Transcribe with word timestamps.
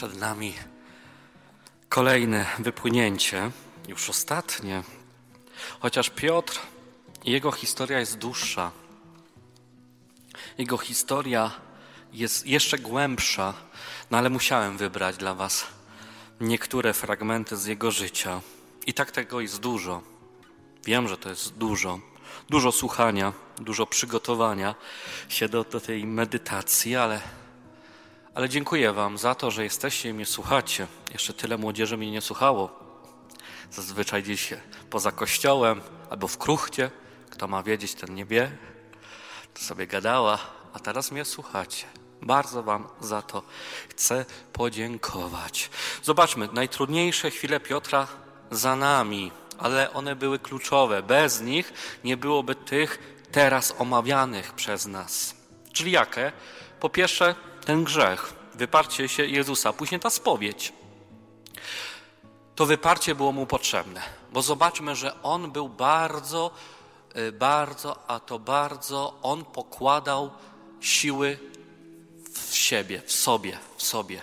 Przed 0.00 0.16
nami 0.16 0.54
kolejne 1.88 2.46
wypłynięcie, 2.58 3.50
już 3.88 4.10
ostatnie. 4.10 4.82
Chociaż 5.80 6.10
Piotr, 6.10 6.60
jego 7.24 7.52
historia 7.52 7.98
jest 7.98 8.18
dłuższa. 8.18 8.70
Jego 10.58 10.78
historia 10.78 11.50
jest 12.12 12.46
jeszcze 12.46 12.78
głębsza, 12.78 13.54
no 14.10 14.18
ale 14.18 14.30
musiałem 14.30 14.76
wybrać 14.76 15.16
dla 15.16 15.34
Was 15.34 15.66
niektóre 16.40 16.92
fragmenty 16.92 17.56
z 17.56 17.66
jego 17.66 17.90
życia. 17.90 18.40
I 18.86 18.94
tak 18.94 19.10
tego 19.10 19.40
jest 19.40 19.60
dużo. 19.60 20.02
Wiem, 20.84 21.08
że 21.08 21.16
to 21.16 21.28
jest 21.28 21.52
dużo. 21.52 22.00
Dużo 22.48 22.72
słuchania, 22.72 23.32
dużo 23.58 23.86
przygotowania 23.86 24.74
się 25.28 25.48
do, 25.48 25.64
do 25.64 25.80
tej 25.80 26.06
medytacji, 26.06 26.96
ale 26.96 27.20
ale 28.40 28.48
dziękuję 28.48 28.92
Wam 28.92 29.18
za 29.18 29.34
to, 29.34 29.50
że 29.50 29.64
jesteście 29.64 30.08
i 30.08 30.12
mnie 30.12 30.26
słuchacie. 30.26 30.86
Jeszcze 31.12 31.34
tyle 31.34 31.58
młodzieży 31.58 31.96
mnie 31.96 32.10
nie 32.10 32.20
słuchało. 32.20 32.70
Zazwyczaj 33.70 34.22
gdzieś 34.22 34.54
poza 34.90 35.12
kościołem 35.12 35.80
albo 36.10 36.28
w 36.28 36.38
kruchcie. 36.38 36.90
Kto 37.30 37.48
ma 37.48 37.62
wiedzieć, 37.62 37.94
ten 37.94 38.14
nie 38.14 38.24
wie. 38.24 38.50
To 39.54 39.62
sobie 39.62 39.86
gadała, 39.86 40.38
a 40.72 40.78
teraz 40.78 41.10
mnie 41.12 41.24
słuchacie. 41.24 41.86
Bardzo 42.22 42.62
Wam 42.62 42.88
za 43.00 43.22
to 43.22 43.42
chcę 43.88 44.24
podziękować. 44.52 45.70
Zobaczmy, 46.02 46.48
najtrudniejsze 46.52 47.30
chwile 47.30 47.60
Piotra 47.60 48.06
za 48.50 48.76
nami, 48.76 49.32
ale 49.58 49.92
one 49.92 50.16
były 50.16 50.38
kluczowe. 50.38 51.02
Bez 51.02 51.40
nich 51.40 51.72
nie 52.04 52.16
byłoby 52.16 52.54
tych 52.54 53.16
teraz 53.32 53.74
omawianych 53.78 54.52
przez 54.52 54.86
nas. 54.86 55.34
Czyli 55.72 55.90
jakie? 55.90 56.32
Po 56.80 56.88
pierwsze, 56.88 57.34
ten 57.64 57.84
grzech, 57.84 58.32
wyparcie 58.54 59.08
się 59.08 59.26
Jezusa, 59.26 59.72
później 59.72 60.00
ta 60.00 60.10
spowiedź. 60.10 60.72
To 62.54 62.66
wyparcie 62.66 63.14
było 63.14 63.32
mu 63.32 63.46
potrzebne, 63.46 64.02
bo 64.32 64.42
zobaczmy, 64.42 64.96
że 64.96 65.22
on 65.22 65.50
był 65.50 65.68
bardzo, 65.68 66.50
y, 67.16 67.32
bardzo, 67.32 68.10
a 68.10 68.20
to 68.20 68.38
bardzo, 68.38 69.14
on 69.22 69.44
pokładał 69.44 70.30
siły 70.80 71.38
w 72.34 72.54
siebie, 72.54 73.02
w 73.06 73.12
sobie, 73.12 73.58
w 73.76 73.82
sobie. 73.82 74.22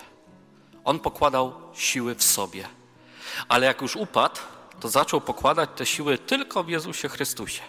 On 0.84 0.98
pokładał 0.98 1.52
siły 1.74 2.14
w 2.14 2.22
sobie. 2.22 2.68
Ale 3.48 3.66
jak 3.66 3.82
już 3.82 3.96
upadł, 3.96 4.40
to 4.80 4.88
zaczął 4.88 5.20
pokładać 5.20 5.70
te 5.76 5.86
siły 5.86 6.18
tylko 6.18 6.64
w 6.64 6.68
Jezusie 6.68 7.08
Chrystusie. 7.08 7.62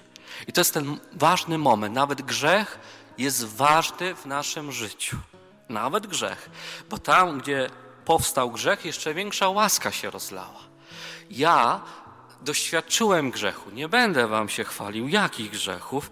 I 0.48 0.54
to 0.54 0.62
jest 0.62 0.74
ten 0.74 1.00
ważny 1.14 1.58
moment. 1.58 1.96
Nawet 1.96 2.22
grzech 2.22 2.80
jest 3.18 3.46
ważny 3.46 4.16
w 4.16 4.26
naszym 4.26 4.72
życiu 4.72 5.18
nawet 5.70 6.08
grzech, 6.08 6.50
bo 6.90 6.98
tam, 6.98 7.40
gdzie 7.40 7.70
powstał 8.06 8.52
grzech, 8.52 8.86
jeszcze 8.86 9.14
większa 9.14 9.50
łaska 9.50 9.92
się 9.92 10.10
rozlała. 10.10 10.60
Ja 11.30 11.82
doświadczyłem 12.42 13.32
grzechu. 13.32 13.70
Nie 13.72 13.90
będę 13.90 14.28
wam 14.28 14.50
się 14.50 14.64
chwalił, 14.64 15.08
jakich 15.08 15.52
grzechów, 15.52 16.12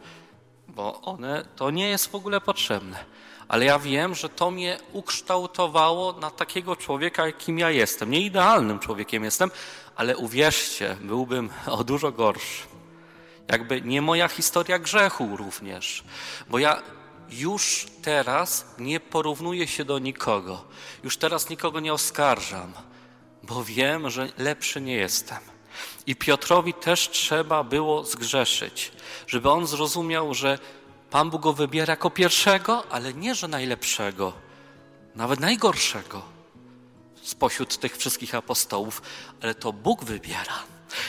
bo 0.67 1.01
one 1.01 1.45
to 1.55 1.71
nie 1.71 1.89
jest 1.89 2.11
w 2.11 2.15
ogóle 2.15 2.41
potrzebne. 2.41 3.05
Ale 3.47 3.65
ja 3.65 3.79
wiem, 3.79 4.15
że 4.15 4.29
to 4.29 4.51
mnie 4.51 4.77
ukształtowało 4.91 6.13
na 6.13 6.31
takiego 6.31 6.75
człowieka, 6.75 7.25
jakim 7.25 7.59
ja 7.59 7.71
jestem. 7.71 8.11
Nie 8.11 8.21
idealnym 8.21 8.79
człowiekiem 8.79 9.23
jestem, 9.23 9.51
ale 9.95 10.17
uwierzcie, 10.17 10.97
byłbym 11.01 11.49
o 11.77 11.83
dużo 11.83 12.11
gorszy. 12.11 12.63
Jakby 13.51 13.81
nie 13.81 14.01
moja 14.01 14.27
historia 14.27 14.79
grzechu 14.79 15.37
również. 15.37 16.03
Bo 16.49 16.59
ja 16.59 16.81
już 17.29 17.87
teraz 18.01 18.65
nie 18.79 18.99
porównuję 18.99 19.67
się 19.67 19.85
do 19.85 19.99
nikogo. 19.99 20.63
Już 21.03 21.17
teraz 21.17 21.49
nikogo 21.49 21.79
nie 21.79 21.93
oskarżam, 21.93 22.73
bo 23.43 23.63
wiem, 23.63 24.09
że 24.09 24.29
lepszy 24.37 24.81
nie 24.81 24.95
jestem. 24.95 25.37
I 26.05 26.15
Piotrowi 26.15 26.73
też 26.73 27.09
trzeba 27.09 27.63
było 27.63 28.03
zgrzeszyć, 28.03 28.91
żeby 29.27 29.49
on 29.49 29.67
zrozumiał, 29.67 30.33
że 30.33 30.59
Pan 31.09 31.29
Bóg 31.29 31.41
go 31.41 31.53
wybiera 31.53 31.91
jako 31.91 32.09
pierwszego, 32.09 32.83
ale 32.89 33.13
nie, 33.13 33.35
że 33.35 33.47
najlepszego, 33.47 34.33
nawet 35.15 35.39
najgorszego 35.39 36.37
spośród 37.23 37.77
tych 37.77 37.97
wszystkich 37.97 38.35
apostołów, 38.35 39.01
ale 39.41 39.55
to 39.55 39.73
Bóg 39.73 40.03
wybiera. 40.03 40.63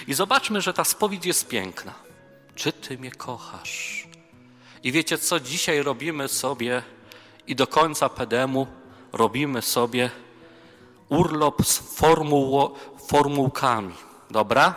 I 0.07 0.15
zobaczmy, 0.15 0.61
że 0.61 0.75
ta 0.75 0.85
spowiedź 0.85 1.27
jest 1.27 1.49
piękna. 1.49 1.95
Czy 2.55 2.73
Ty 2.73 2.99
mnie 2.99 3.11
kochasz? 3.11 4.08
I 4.85 4.93
wiecie 4.93 5.19
co? 5.19 5.41
Dzisiaj 5.41 5.83
robimy 5.83 6.29
sobie 6.29 6.83
i 7.47 7.57
do 7.57 7.67
końca 7.67 8.09
PDM-u 8.09 8.67
robimy 9.13 9.63
sobie 9.63 10.11
urlop 11.09 11.67
z 11.67 11.79
formuł, 11.79 12.71
formułkami. 13.07 13.95
Dobra? 14.31 14.75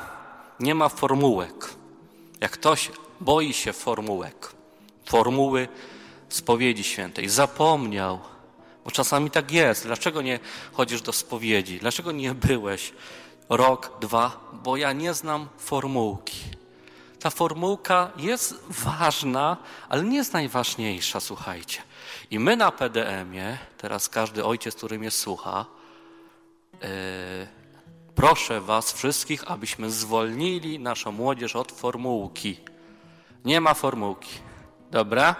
Nie 0.59 0.75
ma 0.75 0.89
formułek. 0.89 1.69
Jak 2.39 2.51
ktoś 2.51 2.91
boi 3.21 3.53
się 3.53 3.73
formułek, 3.73 4.53
formuły 5.05 5.67
spowiedzi 6.29 6.83
świętej, 6.83 7.29
zapomniał, 7.29 8.19
bo 8.85 8.91
czasami 8.91 9.31
tak 9.31 9.51
jest. 9.51 9.85
Dlaczego 9.85 10.21
nie 10.21 10.39
chodzisz 10.73 11.01
do 11.01 11.13
spowiedzi? 11.13 11.79
Dlaczego 11.79 12.11
nie 12.11 12.35
byłeś 12.35 12.93
rok, 13.49 13.91
dwa? 14.01 14.49
Bo 14.63 14.77
ja 14.77 14.93
nie 14.93 15.13
znam 15.13 15.47
formułki 15.57 16.60
ta 17.21 17.29
formułka 17.29 18.11
jest 18.17 18.55
ważna, 18.69 19.57
ale 19.89 20.03
nie 20.03 20.17
jest 20.17 20.33
najważniejsza, 20.33 21.19
słuchajcie. 21.19 21.81
I 22.31 22.39
my 22.39 22.55
na 22.55 22.71
PDM-ie, 22.71 23.57
teraz 23.77 24.09
każdy 24.09 24.45
ojciec, 24.45 24.75
który 24.75 24.99
mnie 24.99 25.11
słucha, 25.11 25.65
yy, 26.73 26.87
proszę 28.15 28.61
Was 28.61 28.91
wszystkich, 28.91 29.51
abyśmy 29.51 29.91
zwolnili 29.91 30.79
naszą 30.79 31.11
młodzież 31.11 31.55
od 31.55 31.71
formułki. 31.71 32.57
Nie 33.45 33.61
ma 33.61 33.73
formułki. 33.73 34.39
Dobra? 34.91 35.35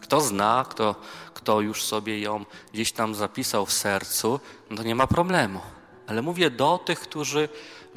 Kto 0.00 0.20
zna, 0.20 0.66
kto, 0.68 0.94
kto 1.34 1.60
już 1.60 1.84
sobie 1.84 2.20
ją 2.20 2.44
gdzieś 2.72 2.92
tam 2.92 3.14
zapisał 3.14 3.66
w 3.66 3.72
sercu, 3.72 4.40
no 4.70 4.76
to 4.76 4.82
nie 4.82 4.94
ma 4.94 5.06
problemu. 5.06 5.60
Ale 6.06 6.22
mówię 6.22 6.50
do 6.50 6.78
tych, 6.78 7.00
którzy 7.00 7.48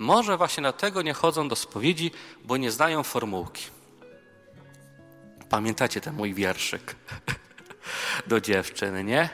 może 0.03 0.37
właśnie 0.37 0.61
dlatego 0.61 1.01
nie 1.01 1.13
chodzą 1.13 1.47
do 1.47 1.55
spowiedzi, 1.55 2.11
bo 2.43 2.57
nie 2.57 2.71
znają 2.71 3.03
formułki. 3.03 3.65
Pamiętacie 5.49 6.01
ten 6.01 6.15
mój 6.15 6.33
wierszyk 6.33 6.95
do 8.27 8.41
dziewczyny, 8.41 9.03
nie? 9.03 9.29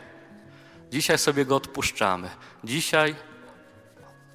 Dzisiaj 0.91 1.17
sobie 1.17 1.45
go 1.45 1.55
odpuszczamy. 1.55 2.29
Dzisiaj 2.63 3.15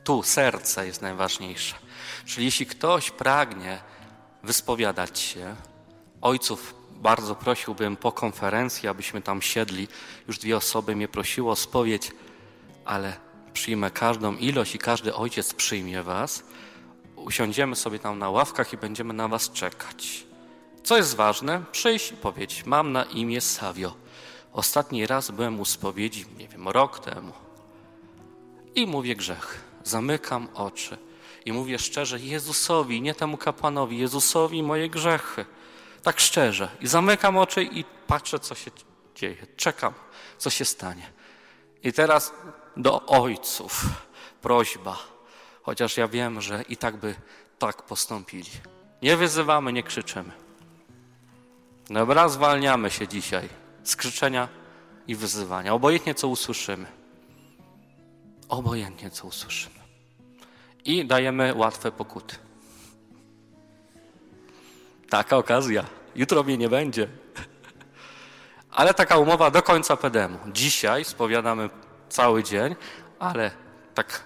tu 0.05 0.23
serce 0.23 0.87
jest 0.87 1.03
najważniejsze. 1.03 1.75
Czyli 2.25 2.45
jeśli 2.45 2.67
ktoś 2.67 3.11
pragnie 3.11 3.79
wyspowiadać 4.43 5.19
się, 5.19 5.57
ojców 6.21 6.75
bardzo 6.91 7.35
prosiłbym 7.35 7.97
po 7.97 8.13
konferencji, 8.13 8.89
abyśmy 8.89 9.23
tam 9.23 9.43
siedli. 9.43 9.89
Już 10.29 10.39
dwie 10.39 10.57
osoby 10.57 10.97
mnie 10.97 11.09
prosiło 11.09 11.53
o 11.53 11.57
spowiedź, 11.57 12.13
ale 12.85 13.17
przyjmę 13.55 13.91
każdą 13.91 14.37
ilość 14.37 14.75
i 14.75 14.79
każdy 14.79 15.15
ojciec 15.15 15.55
przyjmie 15.55 16.03
was, 16.03 16.43
usiądziemy 17.17 17.77
sobie 17.77 17.99
tam 17.99 18.19
na 18.19 18.31
ławkach 18.31 18.73
i 18.73 18.77
będziemy 18.77 19.15
na 19.15 19.29
was 19.29 19.51
czekać. 19.51 20.27
Co 20.83 20.97
jest 20.97 21.17
ważne? 21.17 21.63
Przyjść 21.73 22.13
i 22.13 22.17
powiedzieć, 22.17 22.67
mam 22.67 22.93
na 22.93 23.05
imię 23.05 23.41
Savio. 23.41 23.95
Ostatni 24.53 25.07
raz 25.07 25.31
byłem 25.31 25.61
u 25.61 25.65
spowiedzi, 25.65 26.27
nie 26.39 26.49
wiem, 26.49 26.69
rok 26.69 26.99
temu. 26.99 27.33
I 28.75 28.87
mówię 28.87 29.17
grzech. 29.17 29.61
Zamykam 29.85 30.49
oczy 30.55 30.99
i 31.45 31.53
mówię 31.53 31.79
szczerze 31.79 32.21
Jezusowi, 32.21 33.03
nie 33.03 33.15
temu 33.15 33.37
kapłanowi, 33.37 33.99
Jezusowi 33.99 34.63
moje 34.63 34.89
grzechy. 34.89 35.45
Tak 36.03 36.21
szczerze. 36.21 36.69
I 36.81 36.87
zamykam 36.87 37.37
oczy 37.37 37.63
i 37.63 37.85
patrzę, 38.07 38.41
co 38.41 38.55
się 38.55 38.71
dzieje. 39.15 39.47
Czekam, 39.57 39.93
co 40.39 40.51
się 40.51 40.65
stanie. 40.65 41.13
I 41.83 41.93
teraz 41.93 42.33
do 42.77 43.07
ojców 43.07 43.85
prośba, 44.43 44.99
chociaż 45.63 45.97
ja 45.97 46.09
wiem, 46.09 46.41
że 46.41 46.63
i 46.69 46.77
tak 46.77 46.97
by 46.97 47.15
tak 47.59 47.83
postąpili. 47.83 48.51
Nie 49.03 49.17
wyzywamy, 49.17 49.73
nie 49.73 49.83
krzyczymy. 49.83 50.31
Dobra, 51.91 52.29
zwalniamy 52.29 52.91
się 52.91 53.09
dzisiaj 53.09 53.49
z 53.83 53.97
krzyczenia 53.97 54.49
i 55.07 55.15
wyzywania. 55.15 55.75
Obojętnie 55.75 56.15
co 56.15 56.29
usłyszymy. 56.29 56.87
Obojętnie 58.49 59.11
co 59.11 59.27
usłyszymy. 59.27 59.75
I 60.85 61.05
dajemy 61.05 61.55
łatwe 61.55 61.93
pokuty. 61.93 62.37
Taka 65.11 65.37
okazja. 65.37 65.85
Jutro 66.17 66.43
mnie 66.43 66.59
nie 66.59 66.69
będzie. 66.69 67.09
Ale 68.71 68.95
taka 68.95 69.19
umowa 69.19 69.51
do 69.51 69.63
końca 69.63 69.97
PDM-u. 69.97 70.53
Dzisiaj 70.53 71.05
spowiadamy 71.05 71.71
cały 72.09 72.45
dzień, 72.45 72.77
ale 73.19 73.51
tak 73.95 74.25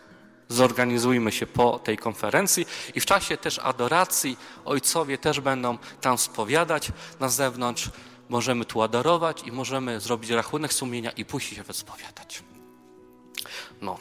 zorganizujmy 0.49 1.33
się 1.33 1.47
po 1.47 1.79
tej 1.79 1.99
konferencji 1.99 2.67
i 2.95 3.01
w 3.01 3.07
czasie 3.07 3.37
też 3.37 3.59
adoracji 3.59 4.37
ojcowie 4.65 5.19
też 5.19 5.41
będą 5.41 5.79
tam 6.01 6.19
spowiadać 6.19 6.89
na 7.21 7.29
zewnątrz. 7.29 7.91
Możemy 8.29 8.65
tu 8.65 8.83
adorować 8.83 9.43
i 9.43 9.53
możemy 9.53 10.01
zrobić 10.01 10.31
rachunek 10.31 10.73
sumienia 10.73 11.11
i 11.11 11.25
pójść 11.25 11.57
się 11.57 11.63
wyspowiadać. 11.63 12.43
No, 13.81 13.99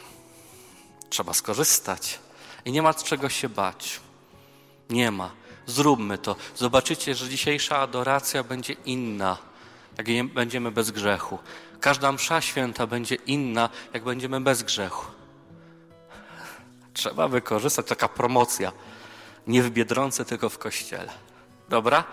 trzeba 1.09 1.33
skorzystać. 1.33 2.19
I 2.65 2.71
nie 2.71 2.81
ma 2.81 2.93
czego 2.93 3.29
się 3.29 3.49
bać. 3.49 3.99
Nie 4.89 5.11
ma. 5.11 5.31
Zróbmy 5.65 6.17
to. 6.17 6.35
Zobaczycie, 6.55 7.15
że 7.15 7.29
dzisiejsza 7.29 7.77
adoracja 7.77 8.43
będzie 8.43 8.73
inna, 8.73 9.37
jak 9.97 10.33
będziemy 10.33 10.71
bez 10.71 10.91
grzechu. 10.91 11.39
Każda 11.81 12.11
msza 12.11 12.41
święta 12.41 12.87
będzie 12.87 13.15
inna, 13.15 13.69
jak 13.93 14.03
będziemy 14.03 14.41
bez 14.41 14.63
grzechu. 14.63 15.05
Trzeba 16.93 17.27
wykorzystać 17.27 17.87
taka 17.87 18.07
promocja. 18.07 18.71
Nie 19.47 19.63
w 19.63 19.69
Biedronce, 19.69 20.25
tylko 20.25 20.49
w 20.49 20.57
kościele. 20.57 21.09
Dobra? 21.69 22.03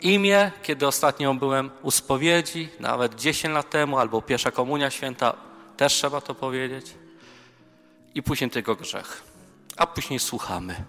Imię, 0.00 0.52
kiedy 0.62 0.86
ostatnio 0.86 1.34
byłem 1.34 1.70
u 1.82 1.90
spowiedzi, 1.90 2.68
nawet 2.80 3.14
10 3.14 3.54
lat 3.54 3.70
temu, 3.70 3.98
albo 3.98 4.22
pierwsza 4.22 4.50
komunia 4.50 4.90
święta, 4.90 5.34
też 5.76 5.92
trzeba 5.92 6.20
to 6.20 6.34
powiedzieć. 6.34 6.94
I 8.14 8.22
później 8.22 8.50
tylko 8.50 8.76
grzech. 8.76 9.22
A 9.76 9.86
później 9.86 10.18
słuchamy. 10.18 10.84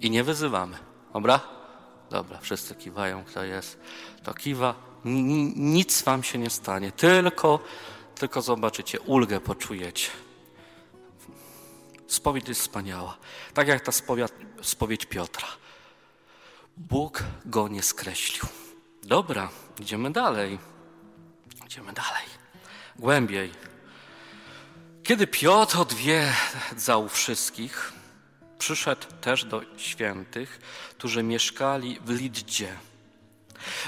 I 0.00 0.10
nie 0.10 0.24
wyzywamy. 0.24 0.76
Dobra? 1.12 1.40
Dobra, 2.10 2.38
wszyscy 2.38 2.74
kiwają, 2.74 3.24
kto 3.24 3.44
jest, 3.44 3.78
to 4.22 4.34
kiwa. 4.34 4.74
Nic 5.06 6.02
wam 6.02 6.22
się 6.22 6.38
nie 6.38 6.50
stanie, 6.50 6.92
tylko, 6.92 7.60
tylko 8.14 8.42
zobaczycie, 8.42 9.00
ulgę 9.00 9.40
poczujecie. 9.40 10.10
Spowiedź 12.06 12.48
jest 12.48 12.60
wspaniała. 12.60 13.18
Tak 13.54 13.68
jak 13.68 13.80
ta 13.80 13.92
spowiedź, 13.92 14.32
spowiedź 14.62 15.06
Piotra. 15.06 15.48
Bóg 16.76 17.22
go 17.44 17.68
nie 17.68 17.82
skreślił. 17.82 18.44
Dobra, 19.02 19.48
idziemy 19.80 20.10
dalej. 20.10 20.58
Idziemy 21.66 21.92
dalej. 21.92 22.24
Głębiej. 22.98 23.52
Kiedy 25.02 25.26
Piotr 25.26 25.78
odwiedzał 25.78 27.08
wszystkich, 27.08 27.92
przyszedł 28.58 29.06
też 29.20 29.44
do 29.44 29.62
świętych, 29.76 30.58
którzy 30.98 31.22
mieszkali 31.22 32.00
w 32.04 32.10
Liddzie. 32.10 32.76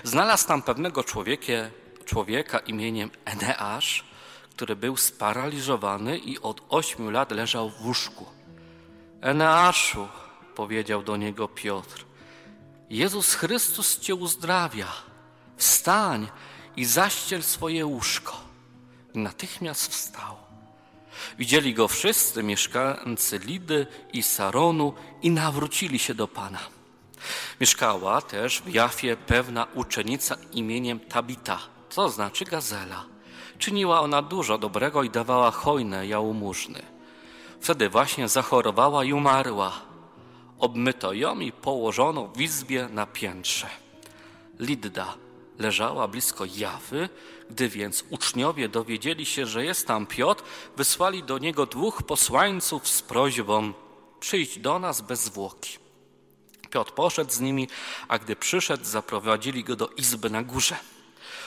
Znalazł 0.04 0.48
tam 0.48 0.62
pewnego 0.62 1.04
człowieka 2.04 2.58
imieniem 2.58 3.10
Eneasz, 3.24 4.04
który 4.50 4.76
był 4.76 4.96
sparaliżowany 4.96 6.18
i 6.18 6.38
od 6.38 6.62
ośmiu 6.68 7.10
lat 7.10 7.30
leżał 7.30 7.70
w 7.70 7.86
łóżku. 7.86 8.26
Eneaszu, 9.20 10.08
powiedział 10.54 11.02
do 11.02 11.16
niego 11.16 11.48
Piotr, 11.48 12.04
Jezus 12.90 13.34
Chrystus 13.34 14.00
cię 14.00 14.14
uzdrawia. 14.14 14.92
Wstań 15.56 16.28
i 16.76 16.84
zaściel 16.84 17.42
swoje 17.42 17.86
łóżko. 17.86 18.40
Natychmiast 19.14 19.92
wstał. 19.92 20.36
Widzieli 21.38 21.74
go 21.74 21.88
wszyscy 21.88 22.42
mieszkańcy 22.42 23.38
Lidy 23.38 23.86
i 24.12 24.22
Saronu 24.22 24.94
i 25.22 25.30
nawrócili 25.30 25.98
się 25.98 26.14
do 26.14 26.28
Pana. 26.28 26.77
Mieszkała 27.60 28.22
też 28.22 28.62
w 28.62 28.74
Jafie 28.74 29.16
pewna 29.16 29.66
uczennica 29.74 30.36
imieniem 30.52 31.00
Tabita, 31.00 31.58
co 31.90 32.08
znaczy 32.08 32.44
gazela. 32.44 33.04
Czyniła 33.58 34.00
ona 34.00 34.22
dużo 34.22 34.58
dobrego 34.58 35.02
i 35.02 35.10
dawała 35.10 35.50
hojne 35.50 36.06
jałmużny. 36.06 36.82
Wtedy 37.60 37.88
właśnie 37.88 38.28
zachorowała 38.28 39.04
i 39.04 39.12
umarła. 39.12 39.72
Obmyto 40.58 41.12
ją 41.12 41.40
i 41.40 41.52
położono 41.52 42.28
w 42.28 42.40
izbie 42.40 42.88
na 42.92 43.06
piętrze. 43.06 43.66
Lidda 44.58 45.14
leżała 45.58 46.08
blisko 46.08 46.44
Jawy, 46.56 47.08
gdy 47.50 47.68
więc 47.68 48.04
uczniowie 48.10 48.68
dowiedzieli 48.68 49.26
się, 49.26 49.46
że 49.46 49.64
jest 49.64 49.86
tam 49.86 50.06
Piotr, 50.06 50.44
wysłali 50.76 51.22
do 51.22 51.38
niego 51.38 51.66
dwóch 51.66 52.02
posłańców 52.02 52.88
z 52.88 53.02
prośbą: 53.02 53.72
Przyjdź 54.20 54.58
do 54.58 54.78
nas 54.78 55.00
bez 55.00 55.24
zwłoki. 55.24 55.87
Piotr 56.70 56.92
poszedł 56.92 57.30
z 57.30 57.40
nimi, 57.40 57.68
a 58.08 58.18
gdy 58.18 58.36
przyszedł, 58.36 58.84
zaprowadzili 58.84 59.64
go 59.64 59.76
do 59.76 59.88
izby 59.88 60.30
na 60.30 60.42
górze. 60.42 60.76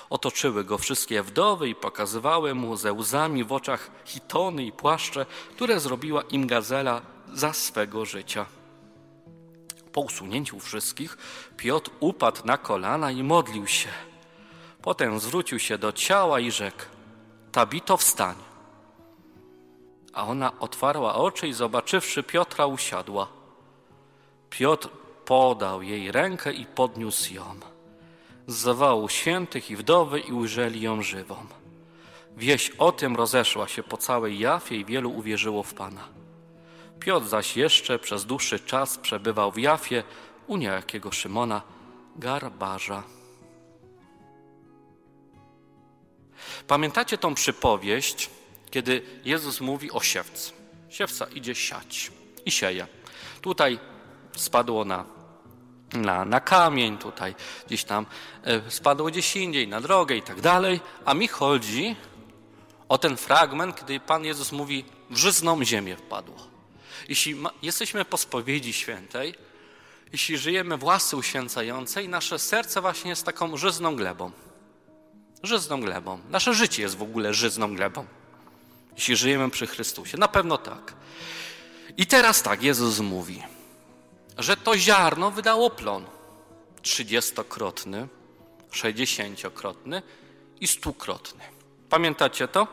Otoczyły 0.09 0.63
go 0.63 0.77
wszystkie 0.77 1.23
wdowy 1.23 1.69
i 1.69 1.75
pokazywały 1.75 2.55
mu 2.55 2.77
ze 2.77 2.93
łzami 2.93 3.43
w 3.43 3.51
oczach 3.51 3.91
hitony 4.05 4.65
i 4.65 4.71
płaszcze, 4.71 5.25
które 5.55 5.79
zrobiła 5.79 6.21
im 6.21 6.47
gazela 6.47 7.01
za 7.33 7.53
swego 7.53 8.05
życia. 8.05 8.45
Po 9.91 10.01
usunięciu 10.01 10.59
wszystkich, 10.59 11.17
Piotr 11.57 11.91
upadł 11.99 12.45
na 12.45 12.57
kolana 12.57 13.11
i 13.11 13.23
modlił 13.23 13.67
się. 13.67 13.89
Potem 14.81 15.19
zwrócił 15.19 15.59
się 15.59 15.77
do 15.77 15.91
ciała 15.91 16.39
i 16.39 16.51
rzekł: 16.51 16.83
Tabito, 17.51 17.97
wstań. 17.97 18.35
A 20.13 20.27
ona 20.27 20.59
otwarła 20.59 21.15
oczy 21.15 21.47
i 21.47 21.53
zobaczywszy 21.53 22.23
Piotra, 22.23 22.65
usiadła. 22.65 23.27
Piotr 24.49 24.89
podał 25.31 25.81
jej 25.81 26.11
rękę 26.11 26.53
i 26.53 26.65
podniósł 26.65 27.33
ją. 27.33 27.59
Zawołał 28.47 29.09
świętych 29.09 29.71
i 29.71 29.75
wdowy 29.75 30.19
i 30.19 30.31
ujrzeli 30.31 30.81
ją 30.81 31.01
żywą. 31.01 31.35
Wieść 32.37 32.71
o 32.77 32.91
tym 32.91 33.15
rozeszła 33.15 33.67
się 33.67 33.83
po 33.83 33.97
całej 33.97 34.39
Jafie 34.39 34.75
i 34.75 34.85
wielu 34.85 35.11
uwierzyło 35.11 35.63
w 35.63 35.73
Pana. 35.73 36.07
Piotr 36.99 37.27
zaś 37.27 37.57
jeszcze 37.57 37.99
przez 37.99 38.25
dłuższy 38.25 38.59
czas 38.59 38.97
przebywał 38.97 39.51
w 39.51 39.57
Jafie 39.57 40.03
u 40.47 40.57
niejakiego 40.57 41.11
Szymona, 41.11 41.61
garbarza. 42.15 43.03
Pamiętacie 46.67 47.17
tą 47.17 47.35
przypowieść, 47.35 48.29
kiedy 48.71 49.01
Jezus 49.25 49.61
mówi 49.61 49.91
o 49.91 50.01
siewcy? 50.01 50.51
Siewca 50.89 51.25
idzie 51.25 51.55
siać 51.55 52.11
i 52.45 52.51
sieje. 52.51 52.87
Tutaj 53.41 53.79
spadło 54.35 54.85
na, 54.85 55.20
na, 55.93 56.25
na 56.25 56.39
kamień, 56.39 56.97
tutaj 56.97 57.35
gdzieś 57.67 57.83
tam 57.83 58.05
e, 58.43 58.71
spadło 58.71 59.07
gdzieś 59.07 59.35
indziej, 59.35 59.67
na 59.67 59.81
drogę 59.81 60.15
i 60.15 60.21
tak 60.21 60.41
dalej. 60.41 60.79
A 61.05 61.13
mi 61.13 61.27
chodzi 61.27 61.95
o 62.89 62.97
ten 62.97 63.17
fragment, 63.17 63.79
kiedy 63.79 63.99
Pan 63.99 64.25
Jezus 64.25 64.51
mówi, 64.51 64.85
żyzną 65.11 65.63
ziemię 65.63 65.95
wpadło. 65.95 66.35
Jeśli 67.09 67.35
ma, 67.35 67.51
jesteśmy 67.61 68.05
po 68.05 68.17
spowiedzi 68.17 68.73
świętej, 68.73 69.35
jeśli 70.11 70.37
żyjemy 70.37 70.77
w 70.77 70.83
łasce 70.83 71.17
uświęcającej, 71.17 72.09
nasze 72.09 72.39
serce 72.39 72.81
właśnie 72.81 73.09
jest 73.09 73.25
taką 73.25 73.57
żyzną 73.57 73.95
glebą. 73.95 74.31
Żyzną 75.43 75.81
glebą. 75.81 76.19
Nasze 76.29 76.53
życie 76.53 76.81
jest 76.81 76.97
w 76.97 77.01
ogóle 77.01 77.33
żyzną 77.33 77.75
glebą. 77.75 78.05
Jeśli 78.95 79.15
żyjemy 79.15 79.49
przy 79.49 79.67
Chrystusie. 79.67 80.17
Na 80.17 80.27
pewno 80.27 80.57
tak. 80.57 80.93
I 81.97 82.05
teraz 82.05 82.43
tak, 82.43 82.63
Jezus 82.63 82.99
mówi, 82.99 83.43
że 84.37 84.57
to 84.57 84.77
ziarno 84.77 85.31
wydało 85.31 85.69
plon. 85.69 86.05
Trzydziestokrotny, 86.81 88.07
sześćdziesięciokrotny 88.71 90.01
i 90.61 90.67
stukrotny. 90.67 91.43
Pamiętacie 91.89 92.47
to? 92.47 92.67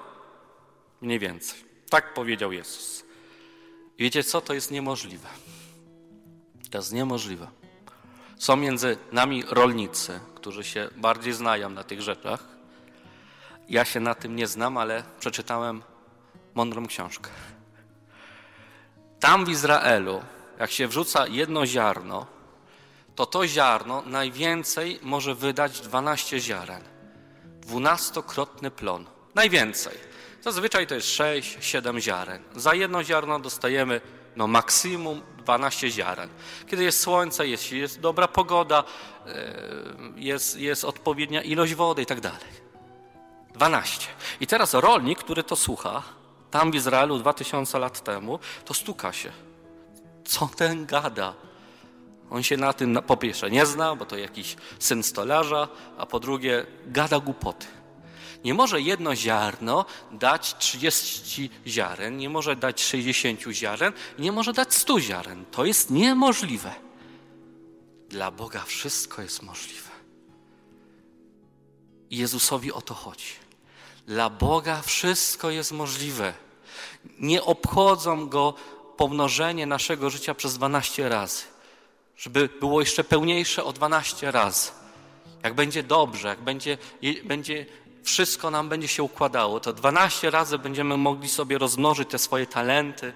Mniej 1.01 1.19
więcej. 1.19 1.65
Tak 1.91 2.15
powiedział 2.15 2.53
Jezus. 2.53 3.05
Wiecie 3.99 4.25
co? 4.25 4.41
To 4.41 4.55
jest 4.55 4.71
niemożliwe. 4.71 5.29
To 6.71 6.79
jest 6.79 6.93
niemożliwe. 6.93 7.49
Są 8.39 8.57
między 8.57 8.97
nami 9.13 9.45
rolnicy, 9.49 10.21
którzy 10.35 10.65
się 10.65 10.89
bardziej 10.97 11.33
znają 11.33 11.71
na 11.71 11.85
tych 11.85 12.03
rzeczach. 12.03 12.45
Ja 13.69 13.85
się 13.85 14.01
na 14.01 14.15
tym 14.15 14.37
nie 14.37 14.47
znam, 14.47 14.77
ale 14.77 15.03
przeczytałem 15.21 15.83
mądrą 16.55 16.87
książkę. 16.87 17.31
Tam 19.21 19.45
w 19.45 19.49
Izraelu, 19.49 20.23
jak 20.59 20.71
się 20.71 20.89
wrzuca 20.89 21.27
jedno 21.27 21.67
ziarno, 21.67 22.27
to 23.15 23.27
to 23.27 23.47
ziarno 23.47 24.03
najwięcej 24.07 24.99
może 25.03 25.35
wydać 25.35 25.81
12 25.81 26.41
ziaren. 26.41 26.83
Dwunastokrotny 27.45 28.71
plon. 28.71 29.07
Najwięcej. 29.35 29.99
Zazwyczaj 30.43 30.87
to 30.87 30.95
jest 30.95 31.09
6-7 31.09 32.01
ziaren. 32.01 32.43
Za 32.57 32.75
jedno 32.75 33.05
ziarno 33.05 33.39
dostajemy 33.39 34.01
no 34.37 34.47
maksimum 34.47 35.23
12 35.39 35.91
ziaren. 35.91 36.29
Kiedy 36.67 36.85
jest 36.85 37.01
słońce, 37.01 37.49
jeśli 37.49 37.81
jest 37.81 38.01
dobra 38.01 38.29
pogoda, 38.29 38.85
e, 39.27 39.33
jest, 40.17 40.57
jest 40.57 40.85
odpowiednia 40.85 41.43
ilość 41.43 41.75
wody 41.75 42.03
i 42.03 42.07
tak 42.07 42.21
dalej. 42.21 42.69
12. 43.55 44.09
I 44.41 44.47
teraz 44.47 44.75
rolnik, 44.75 45.19
który 45.19 45.43
to 45.43 45.57
słucha, 45.57 46.03
tam 46.51 46.71
w 46.71 46.75
Izraelu 46.75 47.19
2000 47.19 47.79
lat 47.79 48.01
temu, 48.01 48.39
to 48.65 48.75
stuka 48.75 49.13
się. 49.13 49.33
Co 50.29 50.47
ten 50.57 50.87
gada? 50.87 51.35
On 52.31 52.43
się 52.43 52.57
na 52.57 52.73
tym 52.73 52.99
po 53.07 53.17
pierwsze 53.17 53.51
nie 53.51 53.67
zna, 53.67 53.97
bo 53.97 54.07
to 54.07 54.17
jakiś 54.17 54.57
syn 54.79 55.03
stolarza, 55.03 55.69
a 55.99 56.07
po 56.07 56.21
drugie 56.21 56.67
gada 56.87 57.21
głupoty. 57.21 57.67
Nie 58.45 58.55
może 58.55 58.81
jedno 58.81 59.17
ziarno 59.17 59.85
dać 60.13 60.59
30 60.59 61.51
ziaren, 61.67 62.17
nie 62.17 62.29
może 62.29 62.57
dać 62.57 62.83
60 62.83 63.41
ziaren, 63.51 63.93
nie 64.19 64.33
może 64.33 64.53
dać 64.53 64.75
100 64.75 65.01
ziaren. 65.01 65.45
To 65.51 65.65
jest 65.65 65.91
niemożliwe. 65.91 66.75
Dla 68.09 68.31
Boga 68.31 68.65
wszystko 68.65 69.23
jest 69.23 69.43
możliwe. 69.43 69.91
Jezusowi 72.11 72.73
o 72.73 72.81
to 72.83 72.95
chodzi. 72.95 73.33
Dla 74.07 74.31
Boga 74.31 74.83
wszystko 74.83 75.51
jest 75.51 75.73
możliwe. 75.73 76.35
Nie 77.19 77.45
obchodzą 77.45 78.29
go 78.29 78.55
pomnożenie 78.99 79.67
naszego 79.67 80.11
życia 80.11 80.35
przez 80.35 80.55
12 80.55 81.09
razy, 81.09 81.43
żeby 82.17 82.49
było 82.61 82.81
jeszcze 82.81 83.05
pełniejsze 83.05 83.65
o 83.65 83.73
12 83.73 84.31
razy. 84.31 84.71
Jak 85.43 85.55
będzie 85.55 85.83
dobrze, 85.83 86.29
jak 86.29 86.41
będzie, 86.41 86.79
będzie 87.25 87.67
wszystko 88.03 88.51
nam 88.51 88.69
będzie 88.69 88.89
się 88.89 89.03
układało, 89.03 89.61
to 89.61 89.73
12 89.73 90.31
razy 90.31 90.59
będziemy 90.59 90.97
mogli 90.97 91.29
sobie 91.29 91.59
rozmnożyć 91.59 92.09
te 92.09 92.19
swoje 92.19 92.47
talenty, 92.47 93.13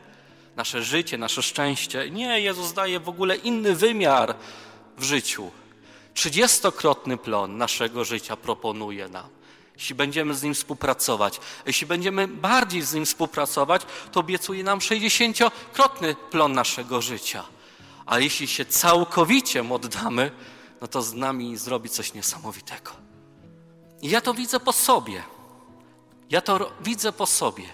nasze 0.56 0.82
życie, 0.82 1.18
nasze 1.18 1.42
szczęście. 1.42 2.10
Nie, 2.10 2.40
Jezus 2.40 2.72
daje 2.72 3.00
w 3.00 3.08
ogóle 3.08 3.36
inny 3.36 3.74
wymiar 3.74 4.34
w 4.98 5.02
życiu. 5.02 5.50
Trzydziestokrotny 6.14 7.16
plon 7.16 7.56
naszego 7.56 8.04
życia 8.04 8.36
proponuje 8.36 9.08
nam. 9.08 9.28
Jeśli 9.76 9.94
będziemy 9.94 10.34
z 10.34 10.42
Nim 10.42 10.54
współpracować, 10.54 11.40
jeśli 11.66 11.86
będziemy 11.86 12.28
bardziej 12.28 12.82
z 12.82 12.94
Nim 12.94 13.06
współpracować, 13.06 13.82
to 14.12 14.20
obiecuje 14.20 14.64
nam 14.64 14.80
sześćdziesięciokrotny 14.80 16.14
plon 16.30 16.52
naszego 16.52 17.02
życia. 17.02 17.44
A 18.06 18.18
jeśli 18.18 18.48
się 18.48 18.64
całkowicie 18.64 19.72
oddamy, 19.72 20.30
no 20.80 20.88
to 20.88 21.02
z 21.02 21.14
nami 21.14 21.56
zrobi 21.56 21.88
coś 21.88 22.14
niesamowitego. 22.14 22.90
I 24.02 24.10
ja 24.10 24.20
to 24.20 24.34
widzę 24.34 24.60
po 24.60 24.72
sobie. 24.72 25.22
Ja 26.30 26.40
to 26.40 26.72
widzę 26.80 27.12
po 27.12 27.26
sobie. 27.26 27.64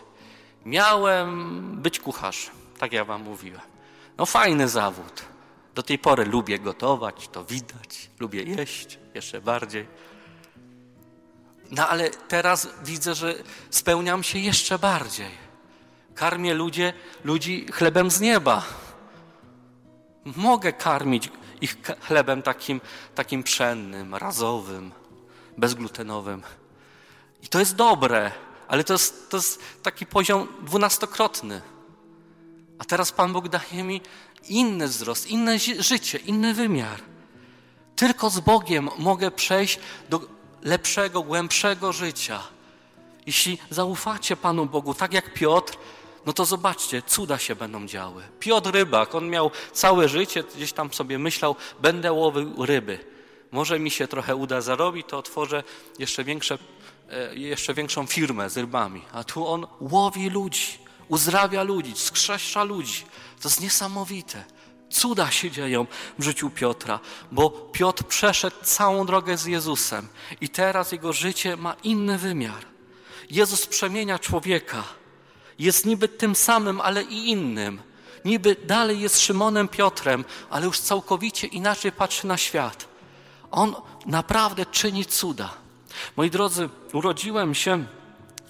Miałem 0.66 1.82
być 1.82 2.00
kucharzem, 2.00 2.54
tak 2.78 2.92
jak 2.92 3.06
wam 3.06 3.22
mówiłem. 3.22 3.60
No 4.18 4.26
fajny 4.26 4.68
zawód. 4.68 5.24
Do 5.74 5.82
tej 5.82 5.98
pory 5.98 6.24
lubię 6.24 6.58
gotować, 6.58 7.28
to 7.32 7.44
widać. 7.44 8.10
Lubię 8.18 8.42
jeść 8.42 8.98
jeszcze 9.14 9.40
bardziej. 9.40 9.86
No 11.70 11.88
ale 11.88 12.10
teraz 12.10 12.68
widzę, 12.84 13.14
że 13.14 13.34
spełniam 13.70 14.22
się 14.22 14.38
jeszcze 14.38 14.78
bardziej. 14.78 15.30
Karmię 16.14 16.54
ludzie, 16.54 16.92
ludzi 17.24 17.66
chlebem 17.72 18.10
z 18.10 18.20
nieba. 18.20 18.64
Mogę 20.24 20.72
karmić 20.72 21.30
ich 21.60 21.76
chlebem 22.00 22.42
takim, 22.42 22.80
takim 23.14 23.42
pszennym, 23.42 24.14
razowym, 24.14 24.92
bezglutenowym. 25.58 26.42
I 27.42 27.48
to 27.48 27.58
jest 27.58 27.74
dobre, 27.74 28.32
ale 28.68 28.84
to 28.84 28.92
jest, 28.92 29.30
to 29.30 29.36
jest 29.36 29.62
taki 29.82 30.06
poziom 30.06 30.48
dwunastokrotny. 30.62 31.62
A 32.78 32.84
teraz 32.84 33.12
Pan 33.12 33.32
Bóg 33.32 33.48
daje 33.48 33.84
mi 33.84 34.00
inny 34.48 34.88
wzrost, 34.88 35.26
inne 35.26 35.58
życie, 35.78 36.18
inny 36.18 36.54
wymiar. 36.54 37.00
Tylko 37.96 38.30
z 38.30 38.40
Bogiem 38.40 38.88
mogę 38.98 39.30
przejść 39.30 39.80
do 40.08 40.37
lepszego, 40.62 41.22
głębszego 41.22 41.92
życia. 41.92 42.42
Jeśli 43.26 43.58
zaufacie 43.70 44.36
Panu 44.36 44.66
Bogu, 44.66 44.94
tak 44.94 45.12
jak 45.12 45.34
Piotr, 45.34 45.78
no 46.26 46.32
to 46.32 46.44
zobaczcie, 46.44 47.02
cuda 47.02 47.38
się 47.38 47.56
będą 47.56 47.86
działy. 47.86 48.22
Piotr 48.40 48.70
Rybak, 48.72 49.14
on 49.14 49.28
miał 49.28 49.50
całe 49.72 50.08
życie, 50.08 50.44
gdzieś 50.56 50.72
tam 50.72 50.92
sobie 50.92 51.18
myślał, 51.18 51.56
będę 51.80 52.12
łowił 52.12 52.66
ryby. 52.66 52.98
Może 53.50 53.78
mi 53.78 53.90
się 53.90 54.08
trochę 54.08 54.36
uda 54.36 54.60
zarobić, 54.60 55.06
to 55.06 55.18
otworzę 55.18 55.62
jeszcze, 55.98 56.24
większe, 56.24 56.58
e, 57.10 57.34
jeszcze 57.34 57.74
większą 57.74 58.06
firmę 58.06 58.50
z 58.50 58.56
rybami. 58.56 59.02
A 59.12 59.24
tu 59.24 59.46
on 59.46 59.66
łowi 59.80 60.30
ludzi, 60.30 60.78
uzdrawia 61.08 61.62
ludzi, 61.62 61.92
skrzeszcza 61.96 62.64
ludzi. 62.64 63.04
To 63.42 63.48
jest 63.48 63.60
niesamowite. 63.60 64.44
Cuda 64.90 65.30
się 65.30 65.50
dzieją 65.50 65.86
w 66.18 66.24
życiu 66.24 66.50
Piotra, 66.50 67.00
bo 67.32 67.50
Piotr 67.50 68.04
przeszedł 68.04 68.56
całą 68.62 69.06
drogę 69.06 69.36
z 69.36 69.44
Jezusem 69.44 70.08
i 70.40 70.48
teraz 70.48 70.92
jego 70.92 71.12
życie 71.12 71.56
ma 71.56 71.76
inny 71.82 72.18
wymiar. 72.18 72.64
Jezus 73.30 73.66
przemienia 73.66 74.18
człowieka. 74.18 74.84
Jest 75.58 75.86
niby 75.86 76.08
tym 76.08 76.34
samym, 76.34 76.80
ale 76.80 77.02
i 77.02 77.30
innym. 77.30 77.82
Niby 78.24 78.56
dalej 78.64 79.00
jest 79.00 79.20
Szymonem 79.20 79.68
Piotrem, 79.68 80.24
ale 80.50 80.66
już 80.66 80.80
całkowicie 80.80 81.46
inaczej 81.46 81.92
patrzy 81.92 82.26
na 82.26 82.36
świat. 82.36 82.88
On 83.50 83.74
naprawdę 84.06 84.66
czyni 84.66 85.04
cuda. 85.04 85.54
Moi 86.16 86.30
drodzy, 86.30 86.68
urodziłem 86.92 87.54
się 87.54 87.84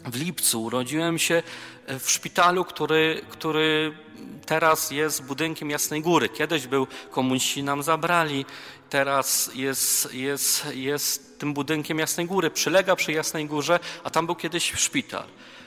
w 0.05 0.17
lipcu, 0.17 0.63
urodziłem 0.63 1.19
się 1.19 1.43
w 1.89 2.11
szpitalu, 2.11 2.65
który, 2.65 3.25
który 3.31 3.99
teraz 4.47 4.91
jest 4.91 5.23
budynkiem 5.23 5.71
Jasnej 5.71 6.03
Góry. 6.03 6.29
Kiedyś 6.29 6.67
był, 6.67 6.87
komuniści 7.11 7.63
nam 7.63 7.83
zabrali, 7.83 8.45
teraz 8.91 9.51
jest, 9.55 10.15
jest, 10.15 10.67
jest 10.75 11.39
tym 11.39 11.55
budynkiem 11.55 11.99
Jasnej 11.99 12.27
Góry. 12.27 12.51
Przylega 12.51 12.97
przy 12.97 13.13
Jasnej 13.13 13.47
Górze, 13.47 13.81
a 14.05 14.11
tam 14.11 14.27
był 14.27 14.35
kiedyś 14.35 14.73
szpital. 14.73 15.25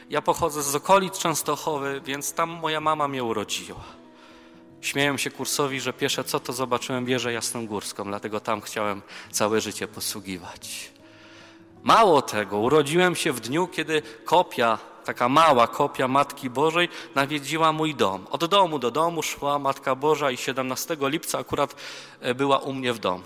Ja 0.10 0.22
pochodzę 0.22 0.63
z 0.63 0.75
okolic 0.75 1.17
Częstochowy, 1.17 2.01
więc 2.05 2.34
tam 2.34 2.50
moja 2.50 2.81
mama 2.81 3.08
mnie 3.08 3.24
urodziła. 3.24 3.84
Śmieją 4.81 5.17
się 5.17 5.31
kursowi, 5.31 5.79
że 5.79 5.93
pierwsze 5.93 6.24
co 6.24 6.39
to 6.39 6.53
zobaczyłem 6.53 7.05
wieżę 7.05 7.34
jasnogórską, 7.34 8.03
dlatego 8.03 8.39
tam 8.39 8.62
chciałem 8.62 9.01
całe 9.31 9.62
życie 9.62 9.88
posługiwać. 9.88 10.91
Mało 11.83 12.21
tego, 12.21 12.57
urodziłem 12.57 13.15
się 13.15 13.31
w 13.31 13.39
dniu, 13.39 13.67
kiedy 13.67 14.01
kopia, 14.25 14.77
taka 15.05 15.29
mała 15.29 15.67
kopia 15.67 16.07
Matki 16.07 16.50
Bożej 16.50 16.89
nawiedziła 17.15 17.71
mój 17.71 17.95
dom. 17.95 18.27
Od 18.31 18.45
domu 18.45 18.79
do 18.79 18.91
domu 18.91 19.23
szła 19.23 19.59
Matka 19.59 19.95
Boża 19.95 20.31
i 20.31 20.38
17 20.38 20.97
lipca 21.01 21.39
akurat 21.39 21.75
e, 22.19 22.35
była 22.35 22.57
u 22.57 22.73
mnie 22.73 22.93
w 22.93 23.00
domu. 23.00 23.23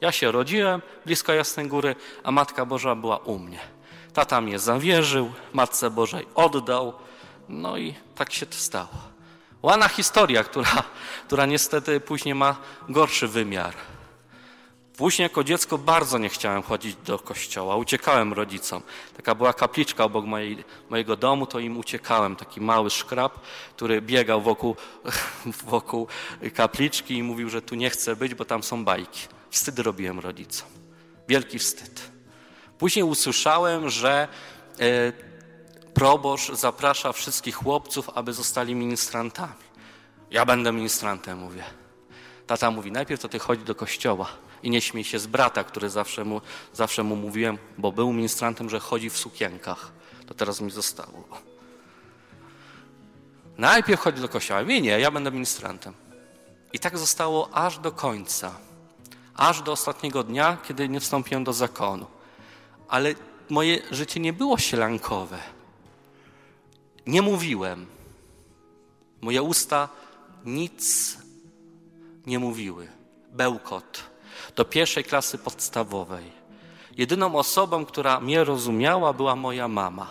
Ja 0.00 0.12
się 0.12 0.32
rodziłem 0.32 0.82
blisko 1.06 1.32
Jasnej 1.32 1.68
Góry, 1.68 1.96
a 2.24 2.30
Matka 2.30 2.66
Boża 2.66 2.94
była 2.94 3.16
u 3.16 3.38
mnie. 3.38 3.58
Tata 4.12 4.40
mnie 4.40 4.58
zawierzył, 4.58 5.32
Matce 5.52 5.90
Bożej 5.90 6.26
oddał, 6.34 6.92
no 7.48 7.76
i 7.76 7.94
tak 8.14 8.32
się 8.32 8.46
to 8.46 8.56
stało. 8.56 9.14
Łana 9.62 9.88
historia, 9.88 10.44
która, 10.44 10.82
która 11.26 11.46
niestety 11.46 12.00
później 12.00 12.34
ma 12.34 12.56
gorszy 12.88 13.28
wymiar. 13.28 13.74
Później 14.96 15.24
jako 15.24 15.44
dziecko 15.44 15.78
bardzo 15.78 16.18
nie 16.18 16.28
chciałem 16.28 16.62
chodzić 16.62 16.96
do 16.96 17.18
kościoła. 17.18 17.76
Uciekałem 17.76 18.32
rodzicom. 18.32 18.82
Taka 19.16 19.34
była 19.34 19.52
kapliczka 19.52 20.04
obok 20.04 20.24
mojej, 20.24 20.64
mojego 20.90 21.16
domu, 21.16 21.46
to 21.46 21.58
im 21.58 21.78
uciekałem. 21.78 22.36
Taki 22.36 22.60
mały 22.60 22.90
szkrab, 22.90 23.40
który 23.76 24.02
biegał 24.02 24.42
wokół, 24.42 24.76
wokół 25.66 26.06
kapliczki 26.54 27.16
i 27.16 27.22
mówił, 27.22 27.50
że 27.50 27.62
tu 27.62 27.74
nie 27.74 27.90
chce 27.90 28.16
być, 28.16 28.34
bo 28.34 28.44
tam 28.44 28.62
są 28.62 28.84
bajki. 28.84 29.20
Wstyd 29.50 29.78
robiłem 29.78 30.20
rodzicom. 30.20 30.68
Wielki 31.28 31.58
wstyd. 31.58 32.10
Później 32.78 33.02
usłyszałem, 33.02 33.90
że 33.90 34.28
e, 34.80 35.12
proboszcz 35.94 36.52
zaprasza 36.52 37.12
wszystkich 37.12 37.54
chłopców, 37.54 38.10
aby 38.14 38.32
zostali 38.32 38.74
ministrantami. 38.74 39.64
Ja 40.30 40.46
będę 40.46 40.72
ministrantem, 40.72 41.38
mówię. 41.38 41.64
Tata 42.46 42.70
mówi, 42.70 42.92
najpierw 42.92 43.20
to 43.20 43.28
ty 43.28 43.38
chodź 43.38 43.62
do 43.62 43.74
kościoła 43.74 44.44
i 44.64 44.70
nie 44.70 44.80
śmiej 44.80 45.04
się 45.04 45.18
z 45.18 45.26
brata, 45.26 45.64
który 45.64 45.90
zawsze 45.90 46.24
mu, 46.24 46.40
zawsze 46.72 47.02
mu 47.02 47.16
mówiłem, 47.16 47.58
bo 47.78 47.92
był 47.92 48.12
ministrantem, 48.12 48.70
że 48.70 48.80
chodzi 48.80 49.10
w 49.10 49.18
sukienkach. 49.18 49.92
To 50.26 50.34
teraz 50.34 50.60
mi 50.60 50.70
zostało. 50.70 51.24
Najpierw 53.58 54.00
chodź 54.00 54.20
do 54.20 54.28
kościoła. 54.28 54.62
Nie, 54.62 54.80
nie, 54.80 55.00
ja 55.00 55.10
będę 55.10 55.30
ministrantem. 55.30 55.94
I 56.72 56.78
tak 56.78 56.98
zostało 56.98 57.54
aż 57.54 57.78
do 57.78 57.92
końca. 57.92 58.54
Aż 59.34 59.62
do 59.62 59.72
ostatniego 59.72 60.22
dnia, 60.22 60.56
kiedy 60.68 60.88
nie 60.88 61.00
wstąpiłem 61.00 61.44
do 61.44 61.52
zakonu. 61.52 62.06
Ale 62.88 63.14
moje 63.50 63.82
życie 63.90 64.20
nie 64.20 64.32
było 64.32 64.58
sielankowe. 64.58 65.38
Nie 67.06 67.22
mówiłem. 67.22 67.86
Moje 69.20 69.42
usta 69.42 69.88
nic 70.44 71.16
nie 72.26 72.38
mówiły. 72.38 72.88
Bełkot. 73.32 74.13
Do 74.56 74.64
pierwszej 74.64 75.04
klasy 75.04 75.38
podstawowej. 75.38 76.32
Jedyną 76.96 77.36
osobą, 77.36 77.84
która 77.84 78.20
mnie 78.20 78.44
rozumiała, 78.44 79.12
była 79.12 79.36
moja 79.36 79.68
mama. 79.68 80.10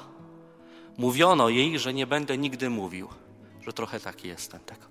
Mówiono 0.97 1.49
jej, 1.49 1.79
że 1.79 1.93
nie 1.93 2.07
będę 2.07 2.37
nigdy 2.37 2.69
mówił, 2.69 3.07
że 3.61 3.73
trochę 3.73 3.99
taki 3.99 4.27
jestem 4.27 4.59
tego. 4.59 4.85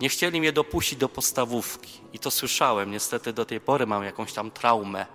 Nie 0.00 0.08
chcieli 0.08 0.40
mnie 0.40 0.52
dopuścić 0.52 0.98
do 0.98 1.08
podstawówki 1.08 2.00
i 2.12 2.18
to 2.18 2.30
słyszałem. 2.30 2.90
Niestety 2.90 3.32
do 3.32 3.44
tej 3.44 3.60
pory 3.60 3.86
mam 3.86 4.04
jakąś 4.04 4.32
tam 4.32 4.50
traumę, 4.50 5.06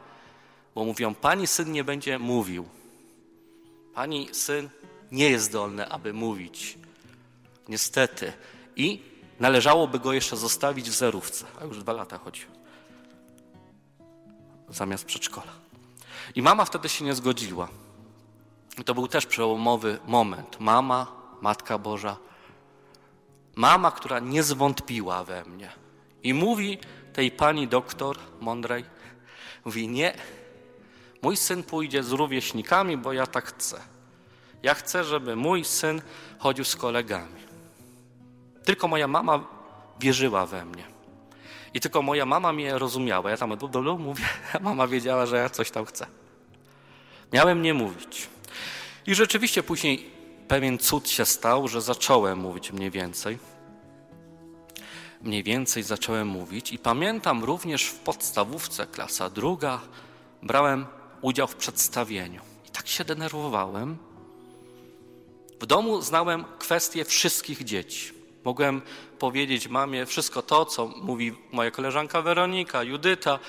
bo 0.75 0.86
mówią: 0.86 1.16
Pani 1.16 1.48
syn 1.48 1.72
nie 1.72 1.84
będzie 1.84 2.20
mówił. 2.20 2.66
Pani 3.94 4.30
syn 4.32 4.70
nie 5.12 5.30
jest 5.30 5.46
zdolny, 5.46 5.90
aby 5.90 6.13
mówić. 6.13 6.78
Niestety. 7.68 8.34
I 8.75 9.01
należałoby 9.40 10.00
go 10.00 10.13
jeszcze 10.13 10.38
zostawić 10.38 10.90
w 10.90 10.94
zerówce, 10.94 11.46
a 11.62 11.66
już 11.66 11.80
dwa 11.80 11.94
lata 11.94 12.18
chodzi. 12.18 12.42
Zamiast 14.72 15.06
przedszkola. 15.06 15.51
I 16.36 16.42
mama 16.42 16.66
wtedy 16.66 16.90
się 16.90 17.06
nie 17.06 17.16
zgodziła. 17.16 17.68
I 18.80 18.84
to 18.84 18.94
był 18.94 19.08
też 19.08 19.25
przełomowy 19.25 20.00
moment. 20.08 20.60
Mama, 20.60 21.08
Matka 21.42 21.78
Boża, 21.78 22.18
mama, 23.56 23.92
która 23.92 24.20
nie 24.20 24.44
zwątpiła 24.44 25.24
we 25.24 25.46
mnie. 25.46 25.72
I 26.24 26.34
mówi 26.34 26.78
tej 27.13 27.32
pani 27.32 27.68
doktor 27.68 28.18
mądrej, 28.40 28.86
mówi 29.66 29.88
nie, 29.88 30.13
mój 31.22 31.38
syn 31.38 31.63
pójdzie 31.63 32.04
z 32.04 32.12
rówieśnikami, 32.12 32.98
bo 32.98 33.13
ja 33.13 33.28
tak 33.28 33.46
chcę. 33.46 33.82
Ja 34.63 34.74
chcę, 34.74 35.04
żeby 35.04 35.36
mój 35.36 35.66
syn 35.66 36.01
chodził 36.40 36.66
z 36.66 36.75
kolegami. 36.75 37.42
Tylko 38.63 38.88
moja 38.88 39.08
mama 39.08 39.44
wierzyła 40.00 40.46
we 40.46 40.66
mnie. 40.66 40.91
I 41.74 41.80
tylko 41.80 42.01
moja 42.01 42.25
mama 42.25 42.54
mnie 42.54 42.78
rozumiała. 42.78 43.30
Ja 43.30 43.38
tam 43.38 43.58
do 43.58 43.82
mówię, 43.98 44.24
a 44.54 44.60
mama 44.60 44.88
wiedziała, 44.88 45.25
że 45.25 45.38
ja 45.38 45.50
coś 45.50 45.72
tam 45.72 45.86
chcę. 45.86 46.08
Miałem 47.34 47.62
nie 47.62 47.74
mówić. 47.74 48.28
I 49.08 49.16
rzeczywiście 49.16 49.63
później 49.63 50.12
pewien 50.48 50.78
cud 50.78 51.10
się 51.10 51.25
stał, 51.25 51.68
że 51.68 51.82
zacząłem 51.82 52.40
mówić 52.40 52.72
mniej 52.72 52.92
więcej. 52.92 53.38
Mniej 55.22 55.44
więcej 55.44 55.84
zacząłem 55.84 56.28
mówić 56.28 56.72
i 56.72 56.78
pamiętam 56.78 57.44
również 57.44 57.86
w 57.86 58.00
podstawówce, 58.00 58.88
klasa 58.88 59.30
druga, 59.30 59.82
brałem 60.44 60.86
udział 61.22 61.48
w 61.48 61.56
przedstawieniu. 61.56 62.42
I 62.68 62.70
tak 62.70 62.88
się 62.88 63.06
denerwowałem. 63.06 63.98
W 65.60 65.66
domu 65.66 66.01
znałem 66.01 66.46
kwestie 66.60 67.06
wszystkich 67.06 67.63
dzieci. 67.63 68.21
Mogłem 68.44 68.82
powiedzieć 69.20 69.68
mamie 69.68 70.06
wszystko 70.06 70.42
to, 70.42 70.66
co 70.66 70.88
mówi 70.88 71.36
moja 71.52 71.72
koleżanka 71.72 72.22
Weronika, 72.22 72.84
Judyta 72.84 73.40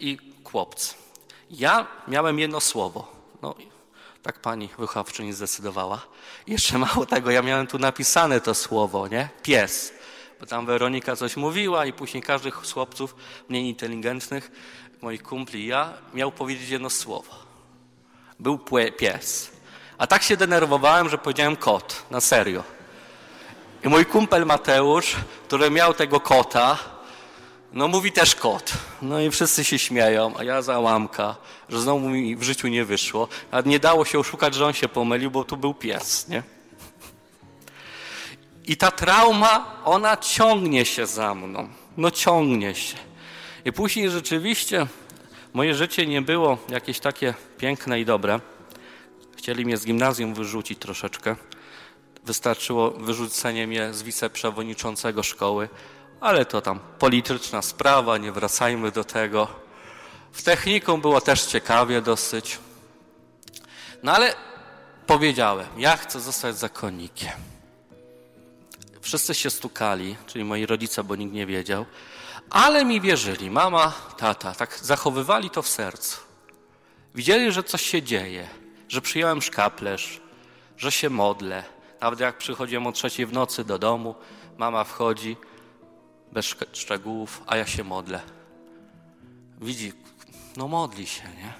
i 0.00 0.18
chłopcy. 0.44 0.94
Ja 1.50 1.86
miałem 2.08 2.38
jedno 2.38 2.60
słowo. 2.60 3.12
No, 3.42 3.54
tak 4.22 4.40
pani 4.40 4.68
wychowczyni 4.78 5.32
zdecydowała. 5.32 6.06
Jeszcze 6.46 6.78
mało 6.78 7.06
tego, 7.06 7.30
ja 7.30 7.42
miałem 7.42 7.66
tu 7.66 7.78
napisane 7.78 8.40
to 8.40 8.54
słowo, 8.54 9.08
nie? 9.08 9.28
Pies. 9.42 9.92
Bo 10.40 10.46
tam 10.46 10.66
Weronika 10.66 11.16
coś 11.16 11.36
mówiła 11.36 11.86
i 11.86 11.92
później 11.92 12.22
każdy 12.22 12.52
z 12.62 12.72
chłopców 12.72 13.16
mniej 13.48 13.64
inteligentnych, 13.64 14.50
moich 15.02 15.22
kumpli 15.22 15.66
ja, 15.66 15.92
miał 16.14 16.32
powiedzieć 16.32 16.68
jedno 16.68 16.90
słowo. 16.90 17.34
Był 18.38 18.58
pies. 18.98 19.50
A 19.98 20.06
tak 20.06 20.22
się 20.22 20.36
denerwowałem, 20.36 21.08
że 21.08 21.18
powiedziałem 21.18 21.56
kot. 21.56 22.04
Na 22.10 22.20
serio. 22.20 22.77
I 23.84 23.88
mój 23.88 24.06
kumpel 24.06 24.46
Mateusz, 24.46 25.16
który 25.46 25.70
miał 25.70 25.94
tego 25.94 26.20
kota, 26.20 26.78
no 27.72 27.88
mówi 27.88 28.12
też 28.12 28.34
kot. 28.34 28.72
No 29.02 29.20
i 29.20 29.30
wszyscy 29.30 29.64
się 29.64 29.78
śmieją, 29.78 30.34
a 30.38 30.44
ja 30.44 30.62
załamka, 30.62 31.36
że 31.68 31.80
znowu 31.80 32.08
mi 32.08 32.36
w 32.36 32.42
życiu 32.42 32.68
nie 32.68 32.84
wyszło. 32.84 33.28
A 33.50 33.60
nie 33.60 33.78
dało 33.78 34.04
się 34.04 34.18
oszukać, 34.18 34.54
że 34.54 34.66
on 34.66 34.72
się 34.72 34.88
pomylił, 34.88 35.30
bo 35.30 35.44
tu 35.44 35.56
był 35.56 35.74
pies, 35.74 36.28
nie? 36.28 36.42
I 38.66 38.76
ta 38.76 38.90
trauma, 38.90 39.80
ona 39.84 40.16
ciągnie 40.16 40.84
się 40.84 41.06
za 41.06 41.34
mną. 41.34 41.68
No 41.96 42.10
ciągnie 42.10 42.74
się. 42.74 42.96
I 43.64 43.72
później 43.72 44.10
rzeczywiście 44.10 44.86
moje 45.52 45.74
życie 45.74 46.06
nie 46.06 46.22
było 46.22 46.58
jakieś 46.68 47.00
takie 47.00 47.34
piękne 47.58 48.00
i 48.00 48.04
dobre. 48.04 48.40
Chcieli 49.36 49.64
mnie 49.64 49.76
z 49.76 49.86
gimnazjum 49.86 50.34
wyrzucić 50.34 50.78
troszeczkę. 50.78 51.36
Wystarczyło 52.28 52.90
wyrzucenie 52.90 53.66
mnie 53.66 53.94
z 53.94 54.02
wiceprzewodniczącego 54.02 55.22
szkoły, 55.22 55.68
ale 56.20 56.44
to 56.44 56.60
tam 56.60 56.80
polityczna 56.98 57.62
sprawa, 57.62 58.18
nie 58.18 58.32
wracajmy 58.32 58.90
do 58.90 59.04
tego. 59.04 59.48
W 60.32 60.42
technikum 60.42 61.00
było 61.00 61.20
też 61.20 61.46
ciekawie 61.46 62.02
dosyć. 62.02 62.58
No 64.02 64.12
ale 64.12 64.34
powiedziałem, 65.06 65.66
ja 65.76 65.96
chcę 65.96 66.20
zostać 66.20 66.58
zakonnikiem. 66.58 67.32
Wszyscy 69.00 69.34
się 69.34 69.50
stukali, 69.50 70.16
czyli 70.26 70.44
moi 70.44 70.66
rodzice, 70.66 71.04
bo 71.04 71.16
nikt 71.16 71.32
nie 71.32 71.46
wiedział, 71.46 71.86
ale 72.50 72.84
mi 72.84 73.00
wierzyli, 73.00 73.50
mama, 73.50 73.92
tata, 74.16 74.54
tak 74.54 74.78
zachowywali 74.82 75.50
to 75.50 75.62
w 75.62 75.68
sercu. 75.68 76.20
Widzieli, 77.14 77.52
że 77.52 77.62
coś 77.62 77.82
się 77.82 78.02
dzieje, 78.02 78.48
że 78.88 79.00
przyjąłem 79.00 79.42
szkaplerz, 79.42 80.20
że 80.76 80.92
się 80.92 81.10
modlę. 81.10 81.77
Nawet 82.00 82.20
jak 82.20 82.38
przychodziłem 82.38 82.86
o 82.86 82.92
trzeciej 82.92 83.26
w 83.26 83.32
nocy 83.32 83.64
do 83.64 83.78
domu, 83.78 84.14
mama 84.58 84.84
wchodzi, 84.84 85.36
bez 86.32 86.54
szczegółów, 86.72 87.42
a 87.46 87.56
ja 87.56 87.66
się 87.66 87.84
modlę. 87.84 88.20
Widzi, 89.60 89.92
no 90.56 90.68
modli 90.68 91.06
się, 91.06 91.22
nie? 91.28 91.52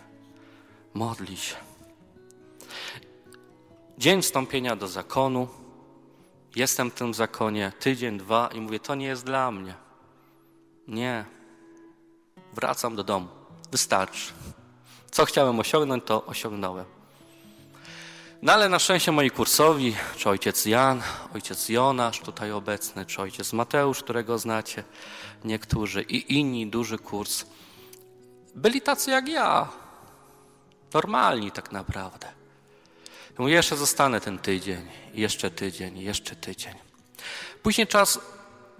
Modli 0.94 1.36
się. 1.36 1.56
Dzień 3.98 4.22
wstąpienia 4.22 4.76
do 4.76 4.88
zakonu. 4.88 5.48
Jestem 6.56 6.90
w 6.90 6.94
tym 6.94 7.14
zakonie 7.14 7.72
tydzień, 7.80 8.18
dwa 8.18 8.48
i 8.54 8.60
mówię, 8.60 8.80
to 8.80 8.94
nie 8.94 9.06
jest 9.06 9.24
dla 9.24 9.50
mnie. 9.50 9.74
Nie. 10.88 11.24
Wracam 12.54 12.96
do 12.96 13.04
domu. 13.04 13.28
Wystarczy. 13.70 14.32
Co 15.10 15.24
chciałem 15.24 15.60
osiągnąć, 15.60 16.04
to 16.04 16.26
osiągnąłem. 16.26 16.97
No 18.42 18.52
ale 18.52 18.68
na 18.68 18.78
szczęście 18.78 19.12
moi 19.12 19.30
kursowi, 19.30 19.96
czy 20.16 20.28
ojciec 20.28 20.66
Jan, 20.66 21.02
ojciec 21.34 21.68
Jonasz 21.68 22.20
tutaj 22.20 22.52
obecny, 22.52 23.06
czy 23.06 23.22
ojciec 23.22 23.52
Mateusz, 23.52 24.02
którego 24.02 24.38
znacie 24.38 24.84
niektórzy 25.44 26.02
i 26.02 26.38
inni, 26.38 26.66
duży 26.66 26.98
kurs, 26.98 27.44
byli 28.54 28.80
tacy 28.80 29.10
jak 29.10 29.28
ja. 29.28 29.68
Normalni 30.94 31.52
tak 31.52 31.72
naprawdę. 31.72 32.26
Ja 33.30 33.34
mówię, 33.38 33.54
jeszcze 33.54 33.76
zostanę 33.76 34.20
ten 34.20 34.38
tydzień, 34.38 34.88
jeszcze 35.14 35.50
tydzień, 35.50 35.98
jeszcze 35.98 36.36
tydzień. 36.36 36.74
Później 37.62 37.86
czas 37.86 38.20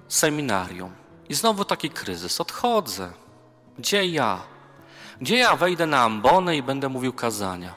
seminarium 0.09 0.93
i 1.29 1.35
znowu 1.35 1.65
taki 1.65 1.91
kryzys. 1.91 2.41
Odchodzę. 2.41 3.13
Gdzie 3.79 4.07
ja? 4.07 4.43
Gdzie 5.21 5.37
ja 5.37 5.57
wejdę 5.57 5.87
na 5.87 6.03
ambonę 6.03 6.57
i 6.57 6.63
będę 6.63 6.89
mówił 6.89 7.13
kazania? 7.13 7.75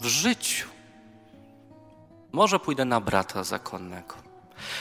W 0.00 0.06
życiu. 0.06 0.69
Może 2.32 2.58
pójdę 2.58 2.84
na 2.84 3.00
brata 3.00 3.44
zakonnego. 3.44 4.14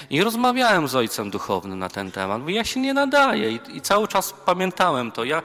I 0.09 0.23
rozmawiałem 0.23 0.87
z 0.87 0.95
ojcem 0.95 1.29
duchownym 1.29 1.79
na 1.79 1.89
ten 1.89 2.11
temat, 2.11 2.41
bo 2.41 2.49
ja 2.49 2.63
się 2.63 2.79
nie 2.79 2.93
nadaję 2.93 3.51
i, 3.51 3.59
i 3.77 3.81
cały 3.81 4.07
czas 4.07 4.33
pamiętałem 4.45 5.11
to. 5.11 5.23
Ja 5.23 5.41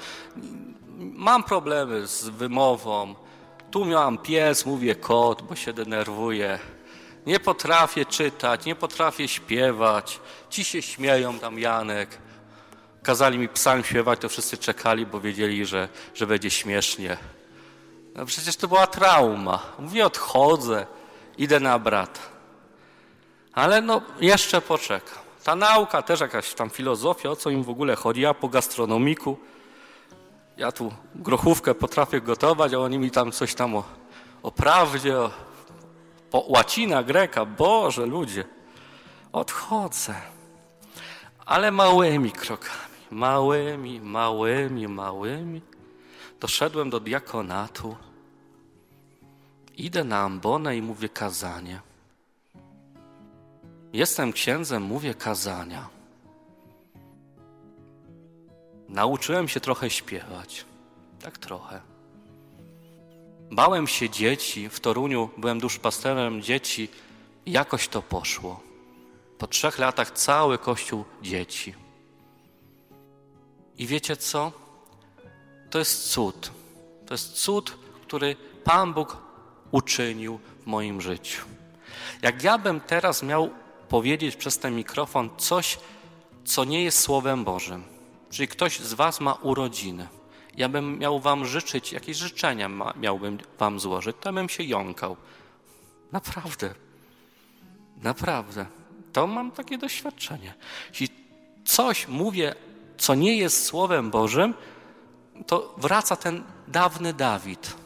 mam 0.99 1.45
problemy 1.45 2.07
z 2.07 2.29
wymową. 2.29 3.15
Tu 3.71 3.85
miałam 3.85 4.19
pies, 4.19 4.67
mówię 4.67 4.95
kot, 4.95 5.43
bo 5.43 5.57
się 5.57 5.73
denerwuję. 5.73 6.59
Nie 7.27 7.41
potrafię 7.41 8.05
czytać, 8.05 8.65
nie 8.65 8.75
potrafię 8.75 9.29
śpiewać. 9.29 10.21
Ci 10.51 10.65
się 10.65 10.83
śmieją, 10.83 11.39
tam 11.39 11.59
Janek. 11.59 12.19
Kazali 13.03 13.39
mi 13.39 13.49
psalm 13.49 13.85
śpiewać, 13.85 14.21
to 14.21 14.29
wszyscy 14.29 14.59
czekali, 14.59 15.07
bo 15.07 15.21
wiedzieli, 15.21 15.67
że, 15.67 15.89
że 16.15 16.27
będzie 16.27 16.51
śmiesznie. 16.51 17.17
No 18.15 18.27
przecież 18.27 18.57
to 18.57 18.69
była 18.69 18.87
trauma. 18.87 19.63
Mówię, 19.79 20.07
odchodzę 20.07 20.87
idę 21.39 21.61
na 21.61 21.79
brata. 21.79 22.21
Ale 23.53 23.81
no, 23.81 24.03
jeszcze 24.21 24.61
poczekam. 24.61 25.25
Ta 25.45 25.55
nauka, 25.57 26.03
też 26.03 26.21
jakaś 26.21 26.55
tam 26.55 26.71
filozofia, 26.71 27.31
o 27.31 27.37
co 27.37 27.51
im 27.51 27.63
w 27.63 27.71
ogóle 27.71 27.97
chodzi. 27.97 28.21
Ja 28.21 28.35
po 28.35 28.49
gastronomiku, 28.49 29.39
ja 30.57 30.73
tu 30.73 30.93
grochówkę 31.15 31.75
potrafię 31.75 32.21
gotować, 32.21 32.75
a 32.75 32.79
oni 32.79 32.99
mi 32.99 33.11
tam 33.11 33.33
coś 33.33 33.55
tam 33.55 33.77
o, 33.77 33.85
o 34.43 34.51
prawdzie, 34.53 35.19
o, 35.19 35.31
po 36.31 36.45
łacina, 36.49 37.03
greka. 37.03 37.45
Boże, 37.45 38.07
ludzie, 38.07 38.45
odchodzę. 39.33 40.15
Ale 41.47 41.71
małymi 41.71 42.33
krokami, 42.33 42.79
małymi, 43.11 44.01
małymi, 44.01 44.89
małymi. 44.89 45.61
Doszedłem 46.41 46.91
do 46.91 47.01
diakonatu. 47.01 47.97
Idę 49.77 50.05
na 50.05 50.19
ambonę 50.19 50.77
i 50.77 50.83
mówię 50.83 51.09
kazanie. 51.09 51.81
Jestem 53.93 54.33
księdzem, 54.33 54.83
mówię 54.83 55.15
kazania. 55.15 55.89
Nauczyłem 58.89 59.49
się 59.49 59.61
trochę 59.61 59.91
śpiewać. 59.91 60.65
Tak 61.23 61.39
trochę. 61.39 61.81
Bałem 63.51 63.87
się 63.87 64.11
dzieci. 64.11 64.69
W 64.69 64.81
Toruniu 64.81 65.31
byłem 65.37 65.61
duszpasterem 65.61 66.43
dzieci. 66.43 66.89
Jakoś 67.47 67.89
to 67.89 68.03
poszło. 68.03 68.61
Po 69.39 69.47
trzech 69.47 69.79
latach 69.79 70.11
cały 70.11 70.59
kościół 70.59 71.05
dzieci. 71.23 71.75
I 73.79 73.87
wiecie 73.87 74.17
co? 74.17 74.53
To 75.71 75.79
jest 75.79 76.11
cud. 76.11 76.51
To 77.07 77.15
jest 77.15 77.33
cud, 77.33 77.79
który 78.03 78.37
Pan 78.65 78.95
Bóg 78.95 79.24
uczynił 79.75 80.39
w 80.63 80.67
moim 80.67 81.01
życiu. 81.01 81.43
Jak 82.23 82.43
ja 82.43 82.59
bym 82.59 82.81
teraz 82.81 83.23
miał 83.23 83.51
powiedzieć 83.89 84.37
przez 84.37 84.59
ten 84.59 84.77
mikrofon 84.77 85.31
coś, 85.37 85.79
co 86.45 86.65
nie 86.65 86.85
jest 86.85 86.99
Słowem 86.99 87.45
Bożym, 87.45 87.85
czyli 88.31 88.49
ktoś 88.49 88.81
z 88.81 88.95
Was 88.95 89.21
ma 89.21 89.33
urodziny, 89.33 90.09
ja 90.57 90.69
bym 90.69 90.99
miał 90.99 91.21
Wam 91.21 91.47
życzyć, 91.47 91.93
jakieś 91.93 92.17
życzenia 92.17 92.71
miałbym 92.97 93.39
Wam 93.59 93.81
złożyć, 93.81 94.17
to 94.21 94.33
bym 94.33 94.49
się 94.49 94.63
jąkał. 94.63 95.17
Naprawdę. 96.13 96.75
Naprawdę. 98.03 98.67
To 99.13 99.27
mam 99.27 99.51
takie 99.51 99.79
doświadczenie. 99.79 100.55
Jeśli 100.91 101.09
coś 101.65 102.09
mówię, 102.09 102.55
co 102.99 103.15
nie 103.15 103.37
jest 103.37 103.65
Słowem 103.65 104.11
Bożym, 104.11 104.55
to 105.47 105.75
wraca 105.79 106.17
ten 106.17 106.45
dawny 106.69 107.13
Dawid 107.13 107.84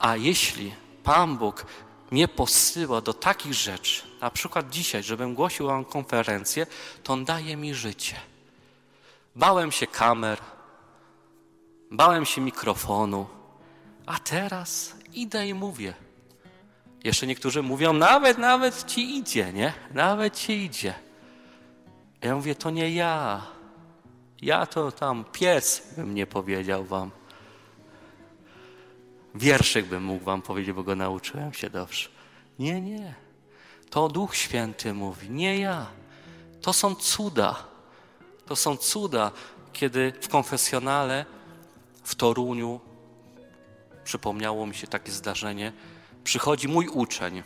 a 0.00 0.16
jeśli 0.16 0.74
Pan 1.02 1.36
Bóg 1.36 1.66
mnie 2.10 2.28
posyła 2.28 3.00
do 3.00 3.14
takich 3.14 3.54
rzeczy, 3.54 4.02
na 4.20 4.30
przykład 4.30 4.70
dzisiaj, 4.70 5.02
żebym 5.02 5.34
głosił 5.34 5.66
wam 5.66 5.84
konferencję, 5.84 6.66
to 7.02 7.12
on 7.12 7.24
daje 7.24 7.56
mi 7.56 7.74
życie. 7.74 8.16
Bałem 9.36 9.72
się 9.72 9.86
kamer, 9.86 10.38
bałem 11.90 12.26
się 12.26 12.40
mikrofonu, 12.40 13.26
a 14.06 14.18
teraz 14.18 14.94
idę 15.12 15.48
i 15.48 15.54
mówię. 15.54 15.94
Jeszcze 17.04 17.26
niektórzy 17.26 17.62
mówią, 17.62 17.92
nawet, 17.92 18.38
nawet 18.38 18.86
ci 18.86 19.16
idzie, 19.16 19.52
nie? 19.52 19.72
Nawet 19.94 20.36
ci 20.36 20.64
idzie. 20.64 20.94
Ja 22.22 22.34
mówię, 22.34 22.54
to 22.54 22.70
nie 22.70 22.90
ja. 22.90 23.42
Ja 24.42 24.66
to 24.66 24.92
tam 24.92 25.24
pies 25.32 25.82
bym 25.96 26.14
nie 26.14 26.26
powiedział 26.26 26.84
wam. 26.84 27.10
Wierszyk 29.34 29.86
bym 29.86 30.04
mógł 30.04 30.24
wam 30.24 30.42
powiedzieć, 30.42 30.74
bo 30.74 30.82
go 30.82 30.96
nauczyłem 30.96 31.52
się 31.52 31.70
dobrze. 31.70 32.08
Nie, 32.58 32.80
nie. 32.80 33.14
To 33.90 34.08
Duch 34.08 34.36
Święty 34.36 34.94
mówi, 34.94 35.30
nie 35.30 35.58
ja. 35.58 35.86
To 36.62 36.72
są 36.72 36.94
cuda. 36.94 37.64
To 38.46 38.56
są 38.56 38.76
cuda, 38.76 39.32
kiedy 39.72 40.12
w 40.20 40.28
konfesjonale 40.28 41.24
w 42.04 42.14
Toruniu 42.14 42.80
przypomniało 44.04 44.66
mi 44.66 44.74
się 44.74 44.86
takie 44.86 45.12
zdarzenie. 45.12 45.72
Przychodzi 46.24 46.68
mój 46.68 46.88
uczeń. 46.88 47.42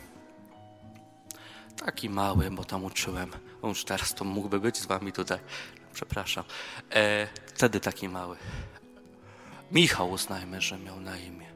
Taki 1.76 2.10
mały, 2.10 2.50
bo 2.50 2.64
tam 2.64 2.84
uczyłem. 2.84 3.30
On 3.62 3.68
już 3.68 3.84
teraz 3.84 4.14
to 4.14 4.24
mógłby 4.24 4.60
być 4.60 4.76
z 4.76 4.86
wami 4.86 5.12
tutaj. 5.12 5.38
Przepraszam. 5.92 6.44
E, 6.90 7.28
wtedy 7.46 7.80
taki 7.80 8.08
mały. 8.08 8.36
Michał 9.72 10.10
uznajmy, 10.10 10.60
że 10.60 10.78
miał 10.78 11.00
na 11.00 11.18
imię. 11.18 11.53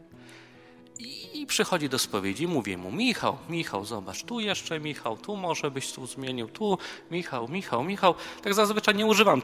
I, 0.99 1.41
I 1.41 1.47
przychodzi 1.47 1.89
do 1.89 1.99
spowiedzi, 1.99 2.47
mówię 2.47 2.77
mu, 2.77 2.93
Michał, 2.93 3.39
Michał, 3.49 3.85
zobacz, 3.85 4.23
tu 4.23 4.41
jeszcze 4.41 4.81
Michał, 4.81 5.17
tu 5.17 5.37
może 5.37 5.71
byś 5.71 5.93
tu 5.93 6.07
zmienił, 6.07 6.49
tu 6.49 6.79
Michał, 7.11 7.49
Michał, 7.49 7.85
Michał. 7.85 8.15
Tak 8.43 8.55
zazwyczaj 8.55 8.95
nie 8.95 9.07
używam 9.07 9.43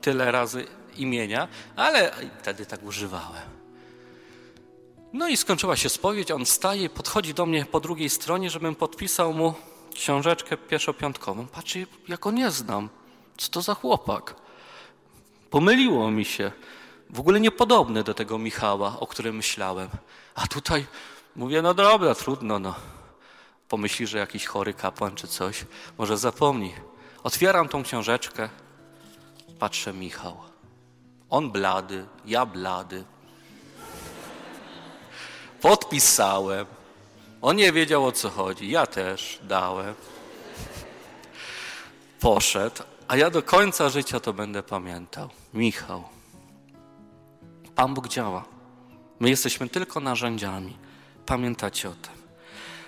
tyle 0.00 0.32
razy 0.32 0.66
imienia, 0.96 1.48
ale 1.76 2.12
wtedy 2.40 2.66
tak 2.66 2.82
używałem. 2.82 3.56
No 5.12 5.28
i 5.28 5.36
skończyła 5.36 5.76
się 5.76 5.88
spowiedź, 5.88 6.30
on 6.30 6.46
staje, 6.46 6.90
podchodzi 6.90 7.34
do 7.34 7.46
mnie 7.46 7.64
po 7.64 7.80
drugiej 7.80 8.10
stronie, 8.10 8.50
żebym 8.50 8.74
podpisał 8.74 9.32
mu 9.32 9.54
książeczkę 9.94 10.56
pierwszopiątkową. 10.56 11.46
Patrzy, 11.46 11.86
jak 12.08 12.20
go 12.20 12.30
nie 12.30 12.50
znam. 12.50 12.88
Co 13.36 13.50
to 13.50 13.62
za 13.62 13.74
chłopak? 13.74 14.34
Pomyliło 15.50 16.10
mi 16.10 16.24
się. 16.24 16.52
W 17.10 17.20
ogóle 17.20 17.40
niepodobny 17.40 18.04
do 18.04 18.14
tego 18.14 18.38
Michała, 18.38 19.00
o 19.00 19.06
którym 19.06 19.36
myślałem. 19.36 19.88
A 20.34 20.46
tutaj 20.46 20.86
mówię, 21.36 21.62
no 21.62 21.74
dobra, 21.74 22.14
trudno, 22.14 22.58
no. 22.58 22.74
Pomyśli, 23.68 24.06
że 24.06 24.18
jakiś 24.18 24.46
chory 24.46 24.74
kapłan 24.74 25.14
czy 25.14 25.28
coś. 25.28 25.64
Może 25.98 26.18
zapomni. 26.18 26.74
Otwieram 27.22 27.68
tą 27.68 27.82
książeczkę. 27.82 28.48
Patrzę, 29.58 29.92
Michał. 29.92 30.36
On 31.30 31.50
blady, 31.50 32.06
ja 32.24 32.46
blady. 32.46 33.04
Podpisałem. 35.60 36.66
On 37.42 37.56
nie 37.56 37.72
wiedział 37.72 38.06
o 38.06 38.12
co 38.12 38.30
chodzi. 38.30 38.70
Ja 38.70 38.86
też 38.86 39.38
dałem. 39.42 39.94
Poszedł, 42.20 42.82
a 43.08 43.16
ja 43.16 43.30
do 43.30 43.42
końca 43.42 43.88
życia 43.88 44.20
to 44.20 44.32
będę 44.32 44.62
pamiętał. 44.62 45.28
Michał. 45.54 46.15
Pan 47.76 47.94
Bóg 47.94 48.08
działa. 48.08 48.44
My 49.20 49.30
jesteśmy 49.30 49.68
tylko 49.68 50.00
narzędziami. 50.00 50.76
Pamiętacie 51.26 51.88
o 51.88 51.92
tym. 51.92 52.12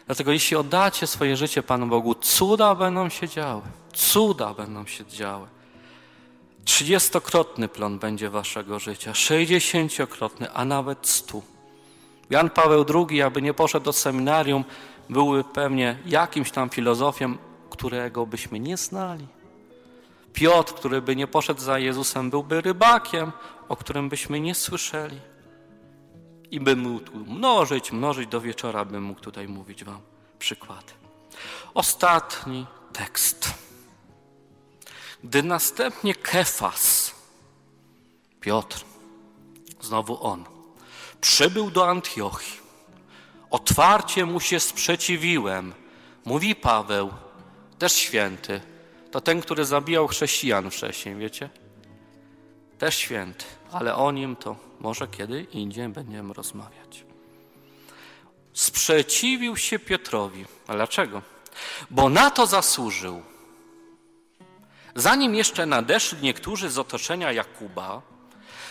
Dlatego 0.06 0.32
jeśli 0.32 0.56
oddacie 0.56 1.06
swoje 1.06 1.36
życie 1.36 1.62
Panu 1.62 1.86
Bogu, 1.86 2.14
cuda 2.14 2.74
będą 2.74 3.08
się 3.08 3.28
działy. 3.28 3.62
Cuda 3.92 4.54
będą 4.54 4.86
się 4.86 5.06
działy. 5.06 5.46
Trzydziestokrotny 6.64 7.68
plon 7.68 7.98
będzie 7.98 8.30
waszego 8.30 8.78
życia, 8.78 9.14
sześćdziesięciokrotny, 9.14 10.52
a 10.52 10.64
nawet 10.64 11.08
stu. 11.08 11.42
Jan 12.30 12.50
Paweł 12.50 12.84
II, 12.94 13.22
aby 13.22 13.42
nie 13.42 13.54
poszedł 13.54 13.84
do 13.84 13.92
seminarium, 13.92 14.64
byłby 15.10 15.44
pewnie 15.44 15.98
jakimś 16.06 16.50
tam 16.50 16.70
filozofiem, 16.70 17.38
którego 17.70 18.26
byśmy 18.26 18.60
nie 18.60 18.76
znali. 18.76 19.26
Piotr, 20.32 20.74
który 20.74 21.02
by 21.02 21.16
nie 21.16 21.26
poszedł 21.26 21.60
za 21.60 21.78
Jezusem, 21.78 22.30
byłby 22.30 22.60
rybakiem, 22.60 23.32
o 23.68 23.76
którym 23.76 24.08
byśmy 24.08 24.40
nie 24.40 24.54
słyszeli. 24.54 25.20
I 26.50 26.60
bym 26.60 26.78
mógł 26.78 27.16
mnożyć, 27.16 27.92
mnożyć 27.92 28.28
do 28.28 28.40
wieczora, 28.40 28.84
bym 28.84 29.02
mógł 29.02 29.20
tutaj 29.20 29.48
mówić 29.48 29.84
Wam 29.84 30.00
przykłady. 30.38 30.92
Ostatni 31.74 32.66
tekst. 32.92 33.54
Gdy 35.24 35.42
następnie 35.42 36.14
Kefas, 36.14 37.14
Piotr, 38.40 38.84
znowu 39.80 40.26
on, 40.26 40.44
przybył 41.20 41.70
do 41.70 41.88
Antiochii, 41.88 42.60
otwarcie 43.50 44.26
mu 44.26 44.40
się 44.40 44.60
sprzeciwiłem, 44.60 45.74
mówi 46.24 46.54
Paweł, 46.54 47.10
też 47.78 47.92
święty, 47.92 48.60
to 49.10 49.20
ten, 49.20 49.40
który 49.40 49.64
zabijał 49.64 50.08
chrześcijan 50.08 50.70
wcześniej, 50.70 51.16
wiecie? 51.16 51.50
Też 52.78 52.96
święty, 52.96 53.44
ale 53.72 53.94
o 53.94 54.12
nim 54.12 54.36
to 54.36 54.56
może 54.80 55.08
kiedy 55.08 55.42
indziej 55.42 55.88
będziemy 55.88 56.34
rozmawiać. 56.34 57.04
Sprzeciwił 58.52 59.56
się 59.56 59.78
Piotrowi. 59.78 60.44
A 60.66 60.72
dlaczego? 60.72 61.22
Bo 61.90 62.08
na 62.08 62.30
to 62.30 62.46
zasłużył. 62.46 63.22
Zanim 64.94 65.34
jeszcze 65.34 65.66
nadeszli 65.66 66.18
niektórzy 66.22 66.70
z 66.70 66.78
otoczenia 66.78 67.32
Jakuba, 67.32 68.02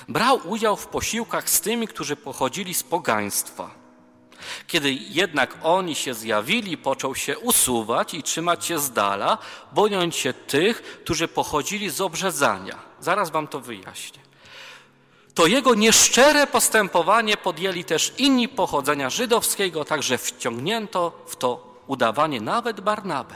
brał 0.07 0.39
udział 0.47 0.77
w 0.77 0.87
posiłkach 0.87 1.49
z 1.49 1.61
tymi, 1.61 1.87
którzy 1.87 2.15
pochodzili 2.15 2.73
z 2.73 2.83
pogaństwa. 2.83 3.69
Kiedy 4.67 4.93
jednak 4.93 5.57
oni 5.63 5.95
się 5.95 6.13
zjawili, 6.13 6.77
począł 6.77 7.15
się 7.15 7.39
usuwać 7.39 8.13
i 8.13 8.23
trzymać 8.23 8.65
się 8.65 8.79
z 8.79 8.91
dala, 8.91 9.37
bojąc 9.71 10.15
się 10.15 10.33
tych, 10.33 10.81
którzy 10.81 11.27
pochodzili 11.27 11.89
z 11.89 12.01
obrzezania. 12.01 12.86
Zaraz 12.99 13.29
wam 13.29 13.47
to 13.47 13.59
wyjaśnię. 13.59 14.19
To 15.33 15.47
jego 15.47 15.75
nieszczere 15.75 16.47
postępowanie 16.47 17.37
podjęli 17.37 17.83
też 17.83 18.13
inni 18.17 18.49
pochodzenia 18.49 19.09
żydowskiego, 19.09 19.85
także 19.85 20.17
wciągnięto 20.17 21.25
w 21.27 21.35
to 21.35 21.77
udawanie 21.87 22.41
nawet 22.41 22.81
Barnabę. 22.81 23.35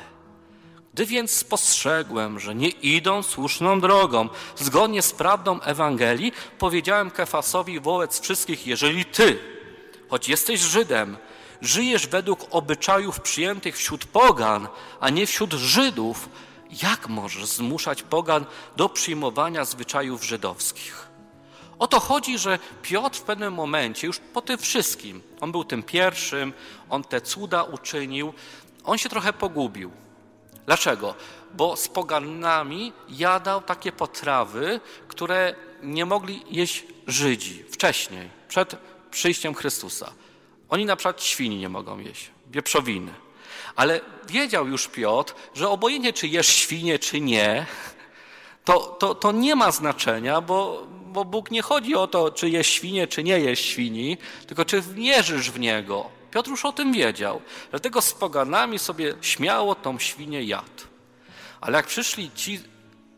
Gdy 0.94 1.06
więc 1.06 1.32
spostrzegłem, 1.32 2.40
że 2.40 2.56
nie 2.56 2.70
idą 2.70 3.24
słuszną 3.24 3.82
drogą, 3.82 4.30
zgodnie 4.56 5.02
z 5.02 5.14
prawdą 5.14 5.62
Ewangelii, 5.62 6.34
powiedziałem 6.60 7.12
Kefasowi 7.12 7.80
wobec 7.80 8.20
wszystkich, 8.20 8.68
jeżeli 8.68 9.06
ty, 9.06 9.40
choć 10.10 10.30
jesteś 10.30 10.60
Żydem, 10.60 11.18
żyjesz 11.62 12.08
według 12.08 12.48
obyczajów 12.52 13.22
przyjętych 13.22 13.78
wśród 13.78 14.06
pogan, 14.06 14.68
a 15.00 15.10
nie 15.10 15.26
wśród 15.26 15.54
Żydów, 15.54 16.30
jak 16.84 17.10
możesz 17.10 17.46
zmuszać 17.46 18.04
pogan 18.04 18.46
do 18.76 18.90
przyjmowania 18.90 19.66
zwyczajów 19.66 20.26
żydowskich? 20.26 21.08
O 21.80 21.88
to 21.88 22.00
chodzi, 22.00 22.38
że 22.38 22.60
Piotr 22.82 23.20
w 23.20 23.22
pewnym 23.22 23.54
momencie, 23.54 24.08
już 24.08 24.20
po 24.20 24.42
tym 24.42 24.58
wszystkim, 24.58 25.22
on 25.42 25.52
był 25.52 25.64
tym 25.64 25.84
pierwszym, 25.84 26.54
on 26.90 27.04
te 27.04 27.22
cuda 27.22 27.64
uczynił, 27.64 28.34
on 28.84 28.98
się 28.98 29.10
trochę 29.10 29.34
pogubił. 29.34 29.92
Dlaczego? 30.66 31.16
Bo 31.54 31.76
z 31.76 31.88
poganami 31.88 32.94
jadał 33.10 33.62
takie 33.62 33.92
potrawy, 33.92 34.80
które 35.08 35.56
nie 35.84 36.06
mogli 36.06 36.44
jeść 36.50 36.84
Żydzi 37.08 37.64
wcześniej, 37.72 38.30
przed 38.48 38.76
przyjściem 39.12 39.54
Chrystusa. 39.54 40.14
Oni 40.70 40.86
na 40.86 40.96
przykład 40.96 41.24
świni 41.24 41.58
nie 41.58 41.70
mogą 41.70 42.00
jeść, 42.00 42.32
wieprzowiny. 42.52 43.14
Ale 43.76 44.02
wiedział 44.28 44.68
już 44.68 44.88
Piotr, 44.88 45.34
że 45.56 45.70
obojętnie 45.70 46.14
czy 46.14 46.28
jesz 46.28 46.48
świnie, 46.48 47.00
czy 47.00 47.22
nie, 47.22 47.66
to, 48.66 48.80
to, 48.80 49.16
to 49.16 49.32
nie 49.32 49.56
ma 49.56 49.72
znaczenia, 49.72 50.42
bo, 50.42 50.88
bo 51.06 51.26
Bóg 51.26 51.52
nie 51.52 51.62
chodzi 51.62 51.96
o 51.96 52.08
to, 52.08 52.32
czy 52.32 52.50
jest 52.50 52.70
świnie, 52.70 53.08
czy 53.08 53.24
nie 53.24 53.40
jest 53.40 53.62
świni, 53.62 54.18
tylko 54.48 54.66
czy 54.66 54.82
wierzysz 54.82 55.52
w 55.52 55.60
Niego. 55.60 56.10
Piotr 56.32 56.50
już 56.50 56.66
o 56.66 56.72
tym 56.72 56.94
wiedział. 56.94 57.42
Dlatego 57.70 58.02
z 58.02 58.14
poganami 58.14 58.80
sobie 58.80 59.16
śmiało 59.22 59.76
tą 59.76 60.00
świnię 60.00 60.44
jadł. 60.44 60.84
Ale 61.62 61.78
jak 61.78 61.88
przyszli 61.88 62.32
ci, 62.36 62.60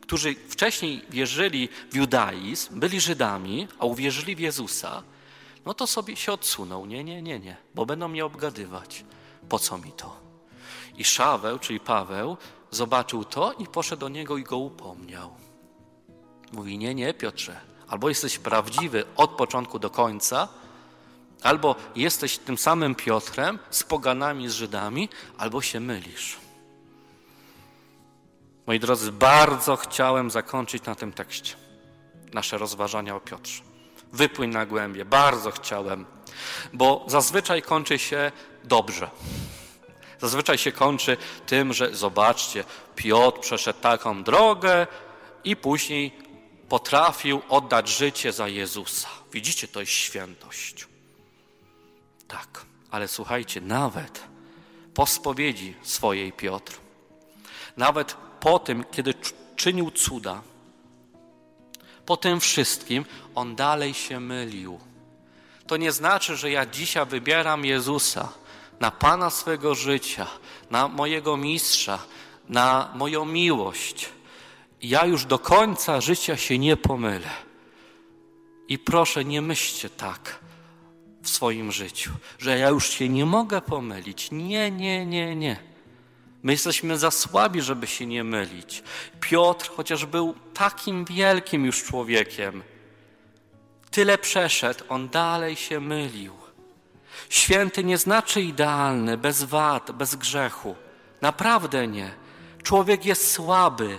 którzy 0.00 0.34
wcześniej 0.48 1.02
wierzyli 1.10 1.68
w 1.90 1.96
judaizm, 1.96 2.80
byli 2.80 3.00
Żydami, 3.00 3.68
a 3.78 3.86
uwierzyli 3.86 4.36
w 4.36 4.40
Jezusa, 4.40 5.02
no 5.66 5.74
to 5.74 5.86
sobie 5.86 6.16
się 6.16 6.32
odsunął. 6.32 6.86
Nie, 6.86 7.04
nie, 7.04 7.22
nie, 7.22 7.38
nie, 7.38 7.56
bo 7.74 7.86
będą 7.86 8.08
mnie 8.08 8.24
obgadywać. 8.24 9.04
Po 9.48 9.58
co 9.58 9.78
mi 9.78 9.92
to? 9.92 10.23
I 10.96 11.04
Szaweł, 11.04 11.58
czyli 11.58 11.80
Paweł, 11.80 12.36
zobaczył 12.70 13.24
to 13.24 13.52
i 13.52 13.66
poszedł 13.66 14.00
do 14.00 14.08
niego 14.08 14.36
i 14.36 14.42
go 14.42 14.58
upomniał. 14.58 15.30
Mówi, 16.52 16.78
nie, 16.78 16.94
nie, 16.94 17.14
Piotrze, 17.14 17.60
albo 17.88 18.08
jesteś 18.08 18.38
prawdziwy 18.38 19.04
od 19.16 19.30
początku 19.30 19.78
do 19.78 19.90
końca, 19.90 20.48
Albo 21.44 21.76
jesteś 21.96 22.38
tym 22.38 22.58
samym 22.58 22.94
Piotrem 22.94 23.58
z 23.70 23.82
poganami, 23.82 24.48
z 24.48 24.52
Żydami, 24.52 25.08
albo 25.38 25.62
się 25.62 25.80
mylisz. 25.80 26.36
Moi 28.66 28.80
drodzy, 28.80 29.12
bardzo 29.12 29.76
chciałem 29.76 30.30
zakończyć 30.30 30.84
na 30.84 30.94
tym 30.94 31.12
tekście 31.12 31.54
nasze 32.32 32.58
rozważania 32.58 33.16
o 33.16 33.20
Piotrze. 33.20 33.62
Wypłyń 34.12 34.50
na 34.50 34.66
głębie, 34.66 35.04
bardzo 35.04 35.50
chciałem, 35.50 36.06
bo 36.72 37.04
zazwyczaj 37.08 37.62
kończy 37.62 37.98
się 37.98 38.32
dobrze. 38.64 39.10
Zazwyczaj 40.24 40.58
się 40.58 40.72
kończy 40.72 41.16
tym, 41.46 41.72
że 41.72 41.96
zobaczcie, 41.96 42.64
Piotr 42.96 43.40
przeszedł 43.40 43.80
taką 43.80 44.22
drogę 44.22 44.86
i 45.44 45.56
później 45.56 46.12
potrafił 46.68 47.42
oddać 47.48 47.88
życie 47.88 48.32
za 48.32 48.48
Jezusa. 48.48 49.08
Widzicie, 49.32 49.68
to 49.68 49.80
jest 49.80 49.92
świętość. 49.92 50.86
Tak, 52.28 52.64
ale 52.90 53.08
słuchajcie, 53.08 53.60
nawet 53.60 54.24
po 54.94 55.06
spowiedzi 55.06 55.74
swojej 55.82 56.32
Piotr, 56.32 56.76
nawet 57.76 58.16
po 58.40 58.58
tym, 58.58 58.84
kiedy 58.92 59.14
czynił 59.56 59.90
cuda, 59.90 60.42
po 62.06 62.16
tym 62.16 62.40
wszystkim 62.40 63.04
on 63.34 63.56
dalej 63.56 63.94
się 63.94 64.20
mylił. 64.20 64.80
To 65.66 65.76
nie 65.76 65.92
znaczy, 65.92 66.36
że 66.36 66.50
ja 66.50 66.66
dzisiaj 66.66 67.06
wybieram 67.06 67.64
Jezusa 67.64 68.43
na 68.80 68.90
Pana 68.90 69.30
swego 69.30 69.74
życia, 69.74 70.26
na 70.70 70.88
mojego 70.88 71.36
mistrza, 71.36 71.98
na 72.48 72.92
moją 72.94 73.24
miłość. 73.24 74.08
Ja 74.82 75.06
już 75.06 75.24
do 75.24 75.38
końca 75.38 76.00
życia 76.00 76.36
się 76.36 76.58
nie 76.58 76.76
pomylę. 76.76 77.30
I 78.68 78.78
proszę, 78.78 79.24
nie 79.24 79.42
myślcie 79.42 79.90
tak 79.90 80.38
w 81.22 81.28
swoim 81.28 81.72
życiu, 81.72 82.10
że 82.38 82.58
ja 82.58 82.68
już 82.68 82.90
się 82.90 83.08
nie 83.08 83.26
mogę 83.26 83.60
pomylić. 83.60 84.30
Nie, 84.32 84.70
nie, 84.70 85.06
nie, 85.06 85.36
nie. 85.36 85.56
My 86.42 86.52
jesteśmy 86.52 86.98
za 86.98 87.10
słabi, 87.10 87.62
żeby 87.62 87.86
się 87.86 88.06
nie 88.06 88.24
mylić. 88.24 88.82
Piotr, 89.20 89.70
chociaż 89.76 90.06
był 90.06 90.34
takim 90.54 91.04
wielkim 91.04 91.66
już 91.66 91.84
człowiekiem, 91.84 92.62
tyle 93.90 94.18
przeszedł, 94.18 94.84
on 94.88 95.08
dalej 95.08 95.56
się 95.56 95.80
mylił. 95.80 96.43
Święty 97.34 97.84
nie 97.84 97.98
znaczy 97.98 98.40
idealny, 98.40 99.16
bez 99.16 99.44
wad, 99.44 99.90
bez 99.90 100.14
grzechu. 100.14 100.76
Naprawdę 101.20 101.86
nie. 101.86 102.14
Człowiek 102.62 103.04
jest 103.04 103.32
słaby. 103.32 103.98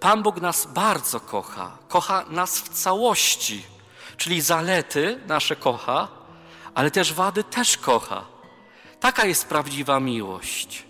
Pan 0.00 0.22
Bóg 0.22 0.40
nas 0.40 0.66
bardzo 0.66 1.20
kocha. 1.20 1.78
Kocha 1.88 2.24
nas 2.28 2.58
w 2.58 2.68
całości. 2.68 3.66
Czyli 4.16 4.40
zalety 4.40 5.20
nasze 5.26 5.56
kocha, 5.56 6.08
ale 6.74 6.90
też 6.90 7.12
wady 7.12 7.44
też 7.44 7.76
kocha. 7.76 8.24
Taka 9.00 9.26
jest 9.26 9.48
prawdziwa 9.48 10.00
miłość. 10.00 10.84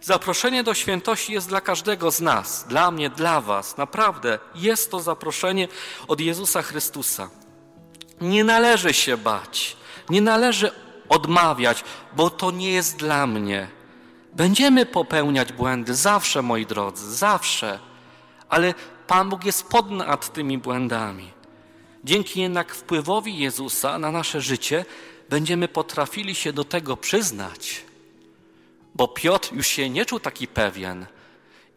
Zaproszenie 0.00 0.64
do 0.64 0.74
świętości 0.74 1.32
jest 1.32 1.48
dla 1.48 1.60
każdego 1.60 2.10
z 2.10 2.20
nas, 2.20 2.64
dla 2.68 2.90
mnie, 2.90 3.10
dla 3.10 3.40
Was. 3.40 3.76
Naprawdę 3.76 4.38
jest 4.54 4.90
to 4.90 5.00
zaproszenie 5.00 5.68
od 6.08 6.20
Jezusa 6.20 6.62
Chrystusa. 6.62 7.30
Nie 8.20 8.44
należy 8.44 8.94
się 8.94 9.16
bać, 9.16 9.76
nie 10.10 10.20
należy 10.20 10.70
odmawiać, 11.08 11.84
bo 12.16 12.30
to 12.30 12.50
nie 12.50 12.72
jest 12.72 12.96
dla 12.96 13.26
mnie. 13.26 13.68
Będziemy 14.32 14.86
popełniać 14.86 15.52
błędy 15.52 15.94
zawsze, 15.94 16.42
moi 16.42 16.66
drodzy, 16.66 17.14
zawsze, 17.14 17.78
ale 18.48 18.74
Pan 19.06 19.28
Bóg 19.28 19.44
jest 19.44 19.68
ponad 19.68 20.32
tymi 20.32 20.58
błędami. 20.58 21.30
Dzięki 22.04 22.40
jednak 22.40 22.74
wpływowi 22.74 23.38
Jezusa 23.38 23.98
na 23.98 24.10
nasze 24.10 24.40
życie 24.40 24.84
będziemy 25.28 25.68
potrafili 25.68 26.34
się 26.34 26.52
do 26.52 26.64
tego 26.64 26.96
przyznać 26.96 27.84
bo 28.94 29.08
Piotr 29.08 29.54
już 29.54 29.66
się 29.66 29.90
nie 29.90 30.06
czuł 30.06 30.20
taki 30.20 30.46
pewien. 30.46 31.06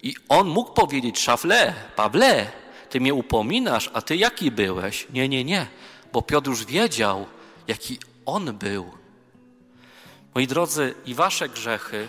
I 0.04 0.16
on 0.30 0.48
mógł 0.48 0.74
powiedzieć, 0.74 1.20
szafle, 1.20 1.74
Pawle, 1.96 2.52
ty 2.90 3.02
mnie 3.02 3.14
upominasz, 3.14 3.90
a 3.94 4.02
ty 4.02 4.16
jaki 4.16 4.52
byłeś? 4.52 5.08
Nie, 5.14 5.30
nie, 5.30 5.44
nie, 5.44 5.68
bo 6.14 6.22
Piotr 6.22 6.50
już 6.50 6.66
wiedział, 6.66 7.26
jaki 7.68 7.98
on 8.26 8.58
był. 8.58 8.92
Moi 10.36 10.48
drodzy, 10.48 10.94
i 11.06 11.16
wasze 11.16 11.50
grzechy, 11.50 12.08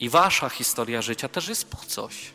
i 0.00 0.08
wasza 0.08 0.48
historia 0.48 1.02
życia 1.02 1.28
też 1.28 1.48
jest 1.48 1.70
po 1.70 1.76
coś. 1.76 2.30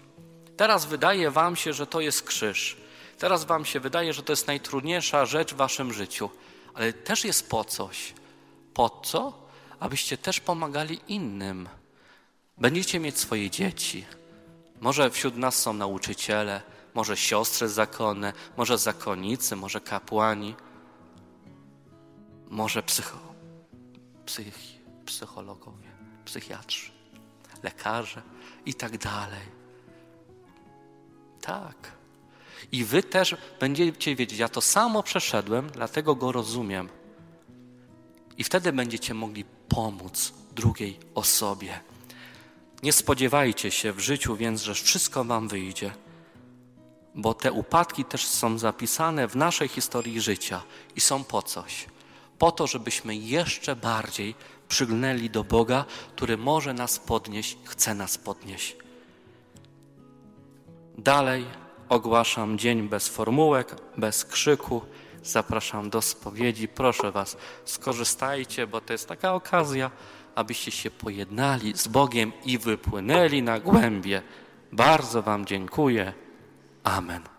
Teraz 0.58 0.86
wydaje 0.86 1.32
wam 1.32 1.56
się, 1.56 1.74
że 1.74 1.88
to 1.88 2.00
jest 2.00 2.24
krzyż. 2.24 2.78
Teraz 3.18 3.46
wam 3.46 3.66
się 3.66 3.80
wydaje, 3.80 4.14
że 4.14 4.24
to 4.24 4.32
jest 4.32 4.48
najtrudniejsza 4.48 5.26
rzecz 5.26 5.54
w 5.54 5.58
waszym 5.58 5.94
życiu, 5.94 6.30
ale 6.74 6.94
też 6.94 7.26
jest 7.26 7.50
po 7.50 7.64
coś. 7.64 8.14
Po 8.74 8.90
co? 8.90 9.50
abyście 9.80 10.18
też 10.18 10.40
pomagali 10.40 11.00
innym. 11.08 11.70
Będziecie 12.58 13.00
mieć 13.00 13.20
swoje 13.20 13.50
dzieci. 13.50 14.06
Może 14.82 15.10
wśród 15.10 15.38
nas 15.38 15.56
są 15.56 15.74
nauczyciele, 15.74 16.62
może 16.94 17.18
siostry 17.18 17.70
zakonne, 17.70 18.34
może 18.58 18.78
zakonnicy, 18.78 19.56
może 19.56 19.82
kapłani, 19.82 20.56
może 22.50 22.84
psycho, 22.84 23.20
psych, 24.26 24.60
psychologowie, 25.06 25.90
psychiatrzy, 26.26 26.92
lekarze 27.64 28.22
i 28.66 28.74
tak 28.74 28.98
dalej. 28.98 29.60
Tak. 31.42 31.92
I 32.72 32.86
wy 32.86 33.04
też 33.04 33.36
będziecie 33.60 34.16
wiedzieć, 34.16 34.40
ja 34.40 34.50
to 34.50 34.62
samo 34.62 35.04
przeszedłem, 35.04 35.70
dlatego 35.70 36.16
go 36.16 36.32
rozumiem. 36.32 36.90
I 38.38 38.44
wtedy 38.44 38.74
będziecie 38.74 39.14
mogli 39.14 39.46
pomóc 39.70 40.34
drugiej 40.56 41.00
osobie. 41.16 41.80
Nie 42.84 42.94
spodziewajcie 42.94 43.72
się 43.72 43.94
w 43.94 44.00
życiu 44.00 44.36
więc, 44.36 44.62
że 44.62 44.74
wszystko 44.74 45.24
Wam 45.24 45.48
wyjdzie, 45.48 45.92
bo 47.16 47.34
te 47.34 47.52
upadki 47.52 48.06
też 48.06 48.28
są 48.28 48.58
zapisane 48.58 49.28
w 49.28 49.36
naszej 49.36 49.68
historii 49.68 50.22
życia 50.22 50.62
i 50.96 51.02
są 51.02 51.24
po 51.24 51.42
coś. 51.42 51.86
Po 52.40 52.52
to, 52.52 52.68
żebyśmy 52.68 53.16
jeszcze 53.16 53.76
bardziej 53.76 54.36
przygnęli 54.68 55.30
do 55.30 55.44
Boga, 55.44 55.86
który 56.16 56.38
może 56.38 56.74
nas 56.74 57.00
podnieść, 57.00 57.58
chce 57.64 57.96
nas 57.96 58.18
podnieść. 58.18 58.76
Dalej 60.98 61.46
ogłaszam 61.90 62.58
dzień 62.58 62.90
bez 62.90 63.08
formułek, 63.08 63.76
bez 63.98 64.26
krzyku. 64.26 64.82
Zapraszam 65.24 65.90
do 65.90 66.02
spowiedzi. 66.02 66.68
Proszę 66.68 67.12
Was, 67.12 67.38
skorzystajcie, 67.66 68.68
bo 68.68 68.82
to 68.82 68.94
jest 68.94 69.08
taka 69.08 69.34
okazja, 69.34 69.92
abyście 70.36 70.72
się 70.72 70.92
pojednali 70.92 71.78
z 71.78 71.88
Bogiem 71.88 72.32
i 72.46 72.58
wypłynęli 72.58 73.44
na 73.44 73.60
głębie. 73.60 74.22
Bardzo 74.72 75.22
Wam 75.22 75.46
dziękuję. 75.46 76.14
Amen. 76.84 77.39